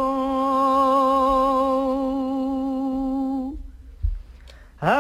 [4.82, 4.96] Ay,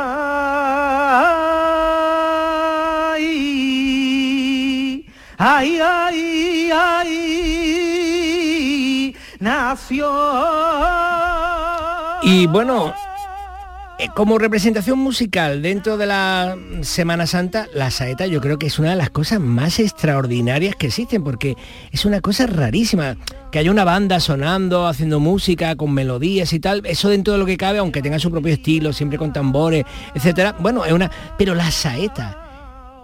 [5.39, 7.15] ay, ay, ay,
[9.39, 10.11] nació.
[12.21, 12.93] Y bueno,
[14.13, 18.91] como representación musical dentro de la Semana Santa, la saeta yo creo que es una
[18.91, 21.55] de las cosas más extraordinarias que existen, porque
[21.91, 23.17] es una cosa rarísima.
[23.51, 27.45] Que haya una banda sonando, haciendo música, con melodías y tal, eso dentro de lo
[27.45, 30.55] que cabe, aunque tenga su propio estilo, siempre con tambores, etcétera.
[30.59, 31.09] Bueno, es una.
[31.37, 32.44] Pero la saeta,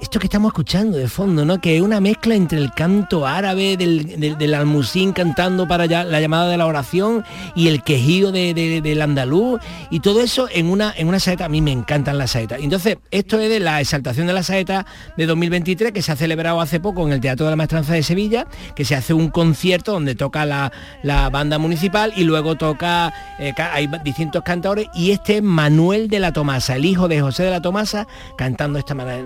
[0.02, 1.62] esto que estamos escuchando de fondo, ¿no?
[1.62, 6.20] Que es una mezcla entre el canto árabe del, del, del almusín cantando para la
[6.20, 7.24] llamada de la oración
[7.56, 11.46] y el quejío de- de- del andaluz y todo eso en una, en una saeta.
[11.46, 12.60] A mí me encantan las saetas.
[12.62, 14.88] Entonces, esto es de la exaltación de la saeta
[15.18, 18.02] de 2023 que se ha celebrado hace poco en el Teatro de la Maestranza de
[18.02, 20.72] Sevilla, que se hace un concierto donde toca la,
[21.04, 26.20] la banda municipal y luego toca, eh, hay distintos cantadores y este es Manuel de
[26.20, 29.22] la Tomasa, el hijo de José de la Tomasa, cantando esta mara-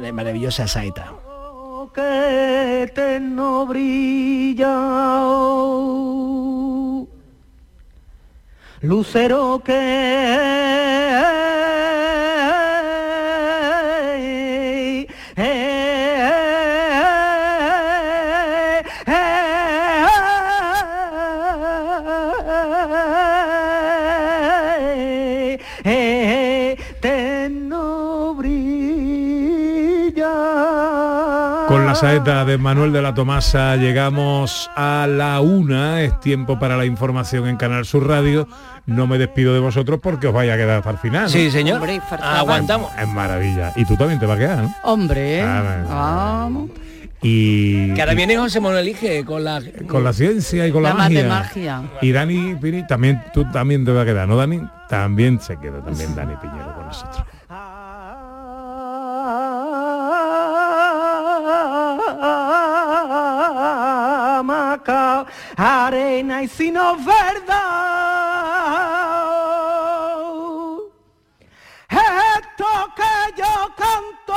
[1.93, 4.73] que eterno brilla.
[5.21, 7.07] oh.
[8.81, 9.73] Lucero que
[31.95, 36.01] la saeta de Manuel de la Tomasa llegamos a la una.
[36.01, 38.47] Es tiempo para la información en Canal Sur Radio.
[38.85, 41.23] No me despido de vosotros porque os vaya a quedar hasta el final.
[41.23, 41.29] ¿no?
[41.29, 41.77] Sí, señor.
[41.79, 42.01] Hombre.
[42.21, 42.91] Aguantamos.
[42.99, 43.71] Es maravilla.
[43.77, 44.75] Y tú también te va a quedar, ¿no?
[44.83, 46.69] Hombre, Ah, vamos.
[47.21, 49.61] Y Que ahora viene José Manuel Elige con la...
[49.87, 51.81] con la ciencia y con la, La magia.
[52.01, 54.61] Y Dani Pini también, tú también te va a quedar, ¿no, Dani?
[54.89, 57.23] También se queda también Dani Piñero con nosotros.
[64.87, 68.45] Arena y si no es verdad.
[71.89, 72.65] Esto
[72.95, 74.35] que yo canto,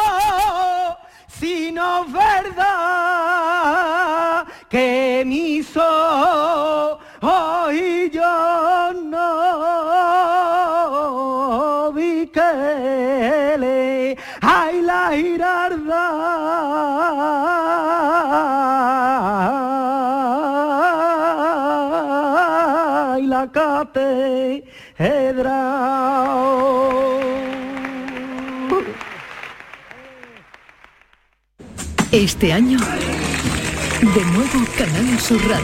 [1.28, 3.46] si no es verdad,
[4.68, 9.52] que mi hizo hoy yo no
[11.92, 16.08] vi que le ay la girarda
[32.10, 32.80] Este año,
[34.00, 35.62] de nuevo Canal Sur Radio.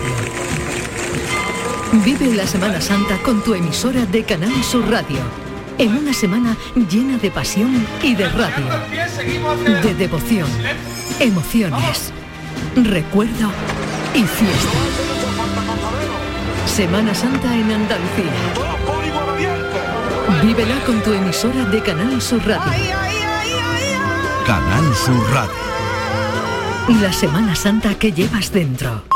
[2.05, 5.19] Vive la Semana Santa con tu emisora de Canal Sur Radio.
[5.79, 6.57] En una semana
[6.89, 8.67] llena de pasión y de radio.
[9.83, 10.49] De devoción,
[11.19, 12.13] emociones,
[12.77, 13.51] recuerdo
[14.15, 14.79] y fiesta.
[16.67, 18.94] Semana Santa en Andalucía.
[20.45, 22.95] Vívela con tu emisora de Canal Sur Radio.
[24.47, 27.01] Canal Sur Radio.
[27.01, 29.14] La Semana Santa que llevas dentro.